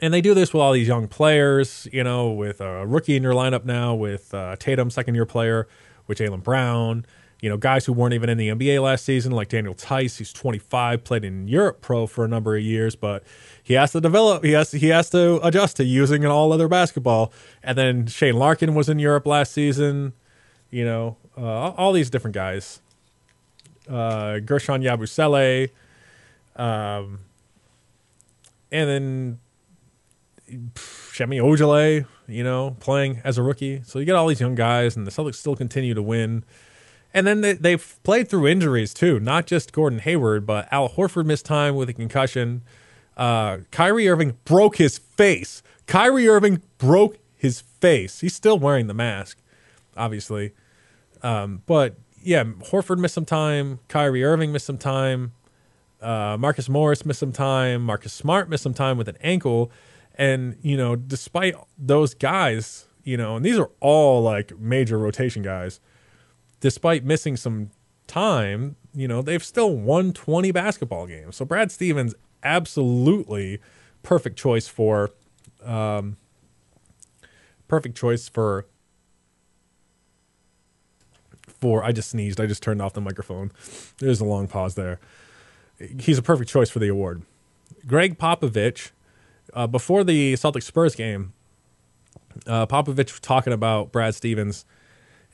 and 0.00 0.12
they 0.14 0.20
do 0.20 0.34
this 0.34 0.52
with 0.52 0.62
all 0.62 0.72
these 0.72 0.88
young 0.88 1.08
players, 1.08 1.86
you 1.92 2.02
know, 2.02 2.30
with 2.30 2.60
a 2.60 2.86
rookie 2.86 3.16
in 3.16 3.22
your 3.22 3.34
lineup 3.34 3.64
now, 3.64 3.94
with 3.94 4.32
uh, 4.32 4.56
Tatum, 4.56 4.90
second 4.90 5.14
year 5.14 5.26
player, 5.26 5.68
with 6.06 6.18
Jaylen 6.18 6.42
Brown, 6.42 7.04
you 7.40 7.48
know, 7.48 7.56
guys 7.56 7.86
who 7.86 7.92
weren't 7.92 8.14
even 8.14 8.28
in 8.28 8.36
the 8.36 8.48
NBA 8.48 8.82
last 8.82 9.04
season, 9.04 9.32
like 9.32 9.48
Daniel 9.48 9.74
Theis, 9.74 10.18
he's 10.18 10.32
25, 10.32 11.04
played 11.04 11.24
in 11.24 11.48
Europe 11.48 11.80
Pro 11.80 12.06
for 12.06 12.24
a 12.24 12.28
number 12.28 12.56
of 12.56 12.62
years, 12.62 12.96
but 12.96 13.22
he 13.62 13.74
has 13.74 13.92
to 13.92 14.00
develop, 14.00 14.44
he 14.44 14.52
has 14.52 14.70
to, 14.70 14.78
he 14.78 14.88
has 14.88 15.08
to 15.10 15.44
adjust 15.46 15.76
to 15.76 15.84
using 15.84 16.24
an 16.24 16.30
all 16.30 16.52
other 16.52 16.68
basketball. 16.68 17.32
And 17.62 17.78
then 17.78 18.06
Shane 18.06 18.34
Larkin 18.34 18.74
was 18.74 18.88
in 18.88 18.98
Europe 18.98 19.26
last 19.26 19.52
season, 19.52 20.12
you 20.70 20.84
know, 20.84 21.16
uh, 21.36 21.70
all 21.70 21.92
these 21.92 22.10
different 22.10 22.34
guys. 22.34 22.80
Uh, 23.88 24.38
Guerschon 24.38 24.84
Yabusele, 24.84 25.70
um, 26.56 27.20
and 28.70 28.88
then 28.88 29.38
Semi 30.76 31.38
Ojeleye, 31.38 32.06
you 32.26 32.44
know, 32.44 32.76
playing 32.80 33.20
as 33.24 33.38
a 33.38 33.42
rookie. 33.42 33.82
So 33.84 33.98
you 33.98 34.04
get 34.04 34.14
all 34.14 34.26
these 34.26 34.40
young 34.40 34.54
guys, 34.54 34.96
and 34.96 35.06
the 35.06 35.10
Celtics 35.10 35.36
still 35.36 35.56
continue 35.56 35.94
to 35.94 36.02
win. 36.02 36.44
And 37.12 37.26
then 37.26 37.40
they, 37.40 37.54
they've 37.54 37.98
played 38.02 38.28
through 38.28 38.46
injuries 38.46 38.94
too, 38.94 39.18
not 39.18 39.46
just 39.46 39.72
Gordon 39.72 39.98
Hayward, 40.00 40.46
but 40.46 40.68
Al 40.72 40.88
Horford 40.88 41.26
missed 41.26 41.44
time 41.44 41.74
with 41.74 41.88
a 41.88 41.92
concussion. 41.92 42.62
Uh, 43.16 43.58
Kyrie 43.70 44.08
Irving 44.08 44.38
broke 44.44 44.76
his 44.76 44.98
face. 44.98 45.62
Kyrie 45.86 46.28
Irving 46.28 46.62
broke 46.78 47.18
his 47.36 47.60
face. 47.60 48.20
He's 48.20 48.34
still 48.34 48.58
wearing 48.58 48.86
the 48.86 48.94
mask, 48.94 49.38
obviously. 49.96 50.52
Um, 51.22 51.62
but 51.66 51.96
yeah, 52.22 52.44
Horford 52.44 52.98
missed 52.98 53.14
some 53.14 53.24
time. 53.24 53.80
Kyrie 53.88 54.24
Irving 54.24 54.52
missed 54.52 54.66
some 54.66 54.78
time. 54.78 55.32
Uh, 56.00 56.36
Marcus 56.38 56.68
Morris 56.68 57.04
missed 57.04 57.20
some 57.20 57.32
time. 57.32 57.82
Marcus 57.82 58.12
Smart 58.12 58.48
missed 58.48 58.62
some 58.62 58.74
time 58.74 58.96
with 58.96 59.08
an 59.08 59.18
ankle. 59.20 59.70
And, 60.16 60.56
you 60.62 60.76
know, 60.76 60.96
despite 60.96 61.54
those 61.78 62.14
guys, 62.14 62.86
you 63.04 63.16
know, 63.16 63.36
and 63.36 63.44
these 63.44 63.58
are 63.58 63.70
all 63.80 64.22
like 64.22 64.58
major 64.58 64.98
rotation 64.98 65.42
guys, 65.42 65.80
despite 66.60 67.04
missing 67.04 67.36
some 67.36 67.70
time, 68.06 68.76
you 68.94 69.08
know, 69.08 69.22
they've 69.22 69.44
still 69.44 69.76
won 69.76 70.12
20 70.12 70.50
basketball 70.52 71.06
games. 71.06 71.36
So 71.36 71.44
Brad 71.44 71.70
Stevens, 71.70 72.14
absolutely 72.42 73.60
perfect 74.02 74.38
choice 74.38 74.68
for, 74.68 75.10
um, 75.64 76.16
perfect 77.68 77.96
choice 77.96 78.28
for, 78.28 78.66
for, 81.46 81.84
I 81.84 81.92
just 81.92 82.10
sneezed. 82.10 82.40
I 82.40 82.46
just 82.46 82.62
turned 82.62 82.82
off 82.82 82.94
the 82.94 83.00
microphone. 83.00 83.52
There's 83.98 84.20
a 84.20 84.24
long 84.24 84.48
pause 84.48 84.74
there. 84.74 84.98
He's 85.98 86.18
a 86.18 86.22
perfect 86.22 86.50
choice 86.50 86.68
for 86.68 86.78
the 86.78 86.88
award. 86.88 87.22
Gregg 87.86 88.18
Popovich 88.18 88.90
uh, 89.54 89.66
before 89.66 90.04
the 90.04 90.34
Celtics 90.34 90.64
Spurs 90.64 90.94
game, 90.94 91.32
uh, 92.46 92.66
Popovich 92.66 93.12
was 93.12 93.20
talking 93.20 93.52
about 93.52 93.92
Brad 93.92 94.14
Stevens, 94.14 94.64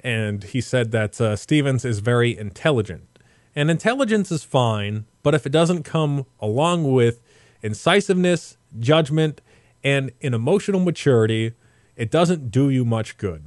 and 0.00 0.44
he 0.44 0.60
said 0.60 0.92
that 0.92 1.20
uh, 1.20 1.36
Stevens 1.36 1.84
is 1.84 2.00
very 2.00 2.36
intelligent. 2.36 3.18
And 3.54 3.70
intelligence 3.70 4.30
is 4.30 4.44
fine, 4.44 5.06
but 5.22 5.34
if 5.34 5.46
it 5.46 5.52
doesn't 5.52 5.82
come 5.82 6.26
along 6.40 6.92
with 6.92 7.20
incisiveness, 7.62 8.56
judgment, 8.78 9.40
and 9.82 10.12
an 10.22 10.34
emotional 10.34 10.80
maturity, 10.80 11.52
it 11.96 12.10
doesn't 12.10 12.50
do 12.50 12.68
you 12.68 12.84
much 12.84 13.16
good. 13.16 13.46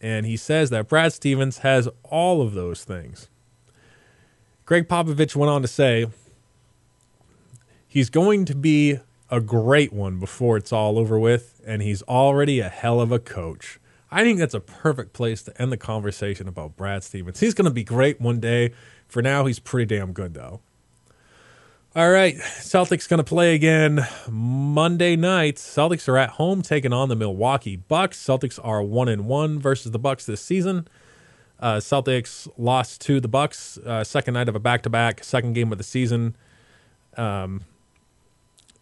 And 0.00 0.26
he 0.26 0.36
says 0.36 0.70
that 0.70 0.88
Brad 0.88 1.12
Stevens 1.12 1.58
has 1.58 1.88
all 2.04 2.42
of 2.42 2.54
those 2.54 2.84
things. 2.84 3.28
Gregg 4.64 4.88
Popovich 4.88 5.34
went 5.34 5.50
on 5.50 5.62
to 5.62 5.68
say 5.68 6.06
he's 7.88 8.10
going 8.10 8.44
to 8.44 8.54
be 8.54 8.98
a 9.30 9.40
great 9.40 9.92
one 9.92 10.18
before 10.18 10.56
it's 10.56 10.72
all 10.72 10.98
over 10.98 11.18
with, 11.18 11.60
and 11.64 11.82
he's 11.82 12.02
already 12.02 12.60
a 12.60 12.68
hell 12.68 13.00
of 13.00 13.12
a 13.12 13.18
coach. 13.18 13.78
I 14.10 14.24
think 14.24 14.40
that's 14.40 14.54
a 14.54 14.60
perfect 14.60 15.12
place 15.12 15.42
to 15.44 15.62
end 15.62 15.70
the 15.70 15.76
conversation 15.76 16.48
about 16.48 16.76
Brad 16.76 17.04
Stevens. 17.04 17.38
He's 17.38 17.54
going 17.54 17.66
to 17.66 17.70
be 17.70 17.84
great 17.84 18.20
one 18.20 18.40
day. 18.40 18.72
For 19.06 19.22
now, 19.22 19.46
he's 19.46 19.60
pretty 19.60 19.94
damn 19.94 20.12
good, 20.12 20.34
though. 20.34 20.60
All 21.94 22.10
right, 22.10 22.36
Celtics 22.36 23.08
going 23.08 23.18
to 23.18 23.24
play 23.24 23.52
again 23.54 24.06
Monday 24.28 25.16
night. 25.16 25.56
Celtics 25.56 26.06
are 26.06 26.16
at 26.16 26.30
home 26.30 26.62
taking 26.62 26.92
on 26.92 27.08
the 27.08 27.16
Milwaukee 27.16 27.74
Bucks. 27.74 28.16
Celtics 28.22 28.60
are 28.62 28.80
one 28.80 29.08
and 29.08 29.26
one 29.26 29.58
versus 29.58 29.90
the 29.90 29.98
Bucks 29.98 30.24
this 30.24 30.40
season. 30.40 30.86
Uh, 31.58 31.78
Celtics 31.78 32.48
lost 32.56 33.00
to 33.02 33.20
the 33.20 33.26
Bucks 33.26 33.76
uh, 33.78 34.04
second 34.04 34.34
night 34.34 34.48
of 34.48 34.54
a 34.54 34.60
back 34.60 34.82
to 34.82 34.90
back, 34.90 35.24
second 35.24 35.54
game 35.54 35.72
of 35.72 35.78
the 35.78 35.84
season. 35.84 36.36
Um, 37.16 37.62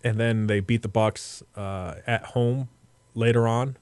and 0.05 0.19
then 0.19 0.47
they 0.47 0.61
beat 0.61 0.83
the 0.83 0.89
Bucks 0.89 1.43
uh, 1.57 1.95
at 2.07 2.27
home 2.27 2.69
later 3.15 3.47
on. 3.47 3.77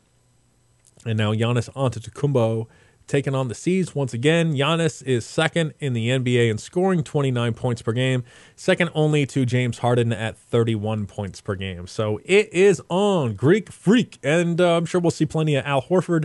And 1.05 1.19
now 1.19 1.33
Giannis 1.33 1.71
Antetokounmpo 1.75 2.67
taking 3.07 3.35
on 3.35 3.49
the 3.49 3.55
C's 3.55 3.95
once 3.95 4.13
again. 4.13 4.55
Giannis 4.55 5.03
is 5.03 5.25
second 5.25 5.75
in 5.79 5.93
the 5.93 6.09
NBA 6.09 6.51
in 6.51 6.59
scoring 6.59 7.03
29 7.05 7.55
points 7.55 7.83
per 7.83 7.93
game, 7.93 8.25
second 8.57 8.91
only 8.95 9.27
to 9.27 9.47
James 9.47 9.79
Harden 9.79 10.13
at 10.13 10.37
31 10.37 11.07
points 11.07 11.41
per 11.41 11.55
game. 11.55 11.87
So 11.87 12.21
it 12.25 12.53
is 12.53 12.83
on 12.89 13.35
Greek 13.35 13.71
Freak, 13.71 14.19
and 14.23 14.61
uh, 14.61 14.77
I'm 14.77 14.87
sure 14.87 15.01
we'll 15.01 15.11
see 15.11 15.27
plenty 15.27 15.55
of 15.55 15.65
Al 15.65 15.83
Horford 15.83 16.25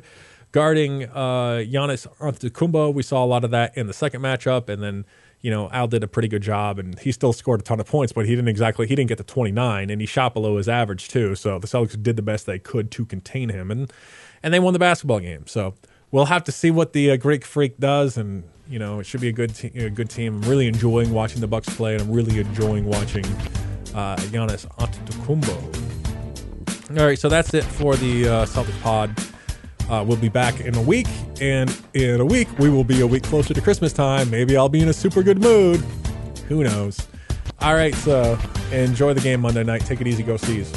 guarding 0.52 1.06
uh, 1.06 1.64
Giannis 1.64 2.08
Antetokounmpo. 2.18 2.94
We 2.94 3.04
saw 3.04 3.24
a 3.24 3.28
lot 3.28 3.44
of 3.44 3.52
that 3.52 3.78
in 3.78 3.88
the 3.88 3.94
second 3.94 4.22
matchup, 4.22 4.68
and 4.68 4.82
then 4.82 5.06
you 5.42 5.50
know, 5.50 5.70
Al 5.72 5.88
did 5.88 6.04
a 6.04 6.08
pretty 6.08 6.28
good 6.28 6.44
job 6.44 6.78
and 6.78 6.98
he 7.00 7.12
still 7.12 7.34
scored 7.34 7.62
a 7.62 7.64
ton 7.64 7.80
of 7.80 7.88
points, 7.88 8.14
but 8.14 8.26
he 8.26 8.36
didn't 8.36 8.48
exactly 8.48 8.88
he 8.88 8.96
didn't 8.96 9.10
get 9.10 9.18
to 9.18 9.24
29 9.24 9.90
and 9.90 10.02
he 10.02 10.08
shot 10.08 10.34
below 10.34 10.58
his 10.58 10.70
average 10.70 11.08
too. 11.08 11.36
So 11.36 11.60
the 11.60 11.68
Celtics 11.68 12.02
did 12.02 12.16
the 12.16 12.22
best 12.22 12.46
they 12.46 12.60
could 12.60 12.92
to 12.92 13.06
contain 13.06 13.50
him 13.50 13.72
and 13.72 13.92
and 14.44 14.54
they 14.54 14.60
won 14.60 14.74
the 14.74 14.80
basketball 14.80 15.20
game. 15.20 15.46
So 15.48 15.76
we'll 16.12 16.26
have 16.26 16.44
to 16.46 16.52
see 16.52 16.72
what 16.72 16.94
the 16.94 17.12
uh, 17.12 17.18
Greek 17.18 17.46
Freak 17.46 17.80
does 17.80 18.18
and 18.18 18.44
you 18.70 18.80
know, 18.80 19.00
it 19.00 19.06
should 19.06 19.22
be 19.22 19.28
a 19.28 19.34
good 19.34 19.56
te- 19.56 19.78
a 19.78 19.90
good 19.90 20.10
team. 20.10 20.42
I'm 20.42 20.50
really 20.50 20.68
enjoying 20.68 21.12
watching 21.12 21.42
the 21.42 21.48
Bucks 21.48 21.74
play 21.76 21.94
and 21.94 22.04
I'm 22.04 22.12
really 22.12 22.40
enjoying 22.40 22.86
watching 22.86 23.26
uh, 23.96 24.16
Giannis 24.18 24.68
Antetokounmpo. 24.78 27.00
All 27.00 27.06
right, 27.06 27.18
so 27.18 27.30
that's 27.30 27.54
it 27.54 27.64
for 27.64 27.96
the 27.96 28.28
uh, 28.28 28.46
Celtics 28.46 28.80
pod. 28.82 29.18
Uh, 29.92 30.02
we'll 30.02 30.16
be 30.16 30.30
back 30.30 30.62
in 30.62 30.74
a 30.76 30.82
week, 30.82 31.08
and 31.42 31.70
in 31.94 32.22
a 32.22 32.26
week 32.26 32.48
we 32.58 32.70
will 32.70 32.86
be 32.86 33.02
a 33.02 33.08
week 33.08 33.24
closer 33.24 33.54
to 33.54 33.60
Christmas 33.60 33.92
time. 33.92 34.30
Maybe 34.30 34.56
I'll 34.56 34.70
be 34.70 34.80
in 34.80 34.88
a 34.88 34.94
super 34.94 35.22
good 35.22 35.42
mood. 35.42 35.82
Who 36.48 36.64
knows? 36.64 37.06
All 37.60 37.74
right, 37.74 37.94
so 37.96 38.40
enjoy 38.72 39.14
the 39.14 39.20
game 39.20 39.42
Monday 39.42 39.64
night. 39.66 39.82
Take 39.82 40.00
it 40.00 40.08
easy. 40.08 40.24
Go 40.24 40.38
C's. 40.38 40.72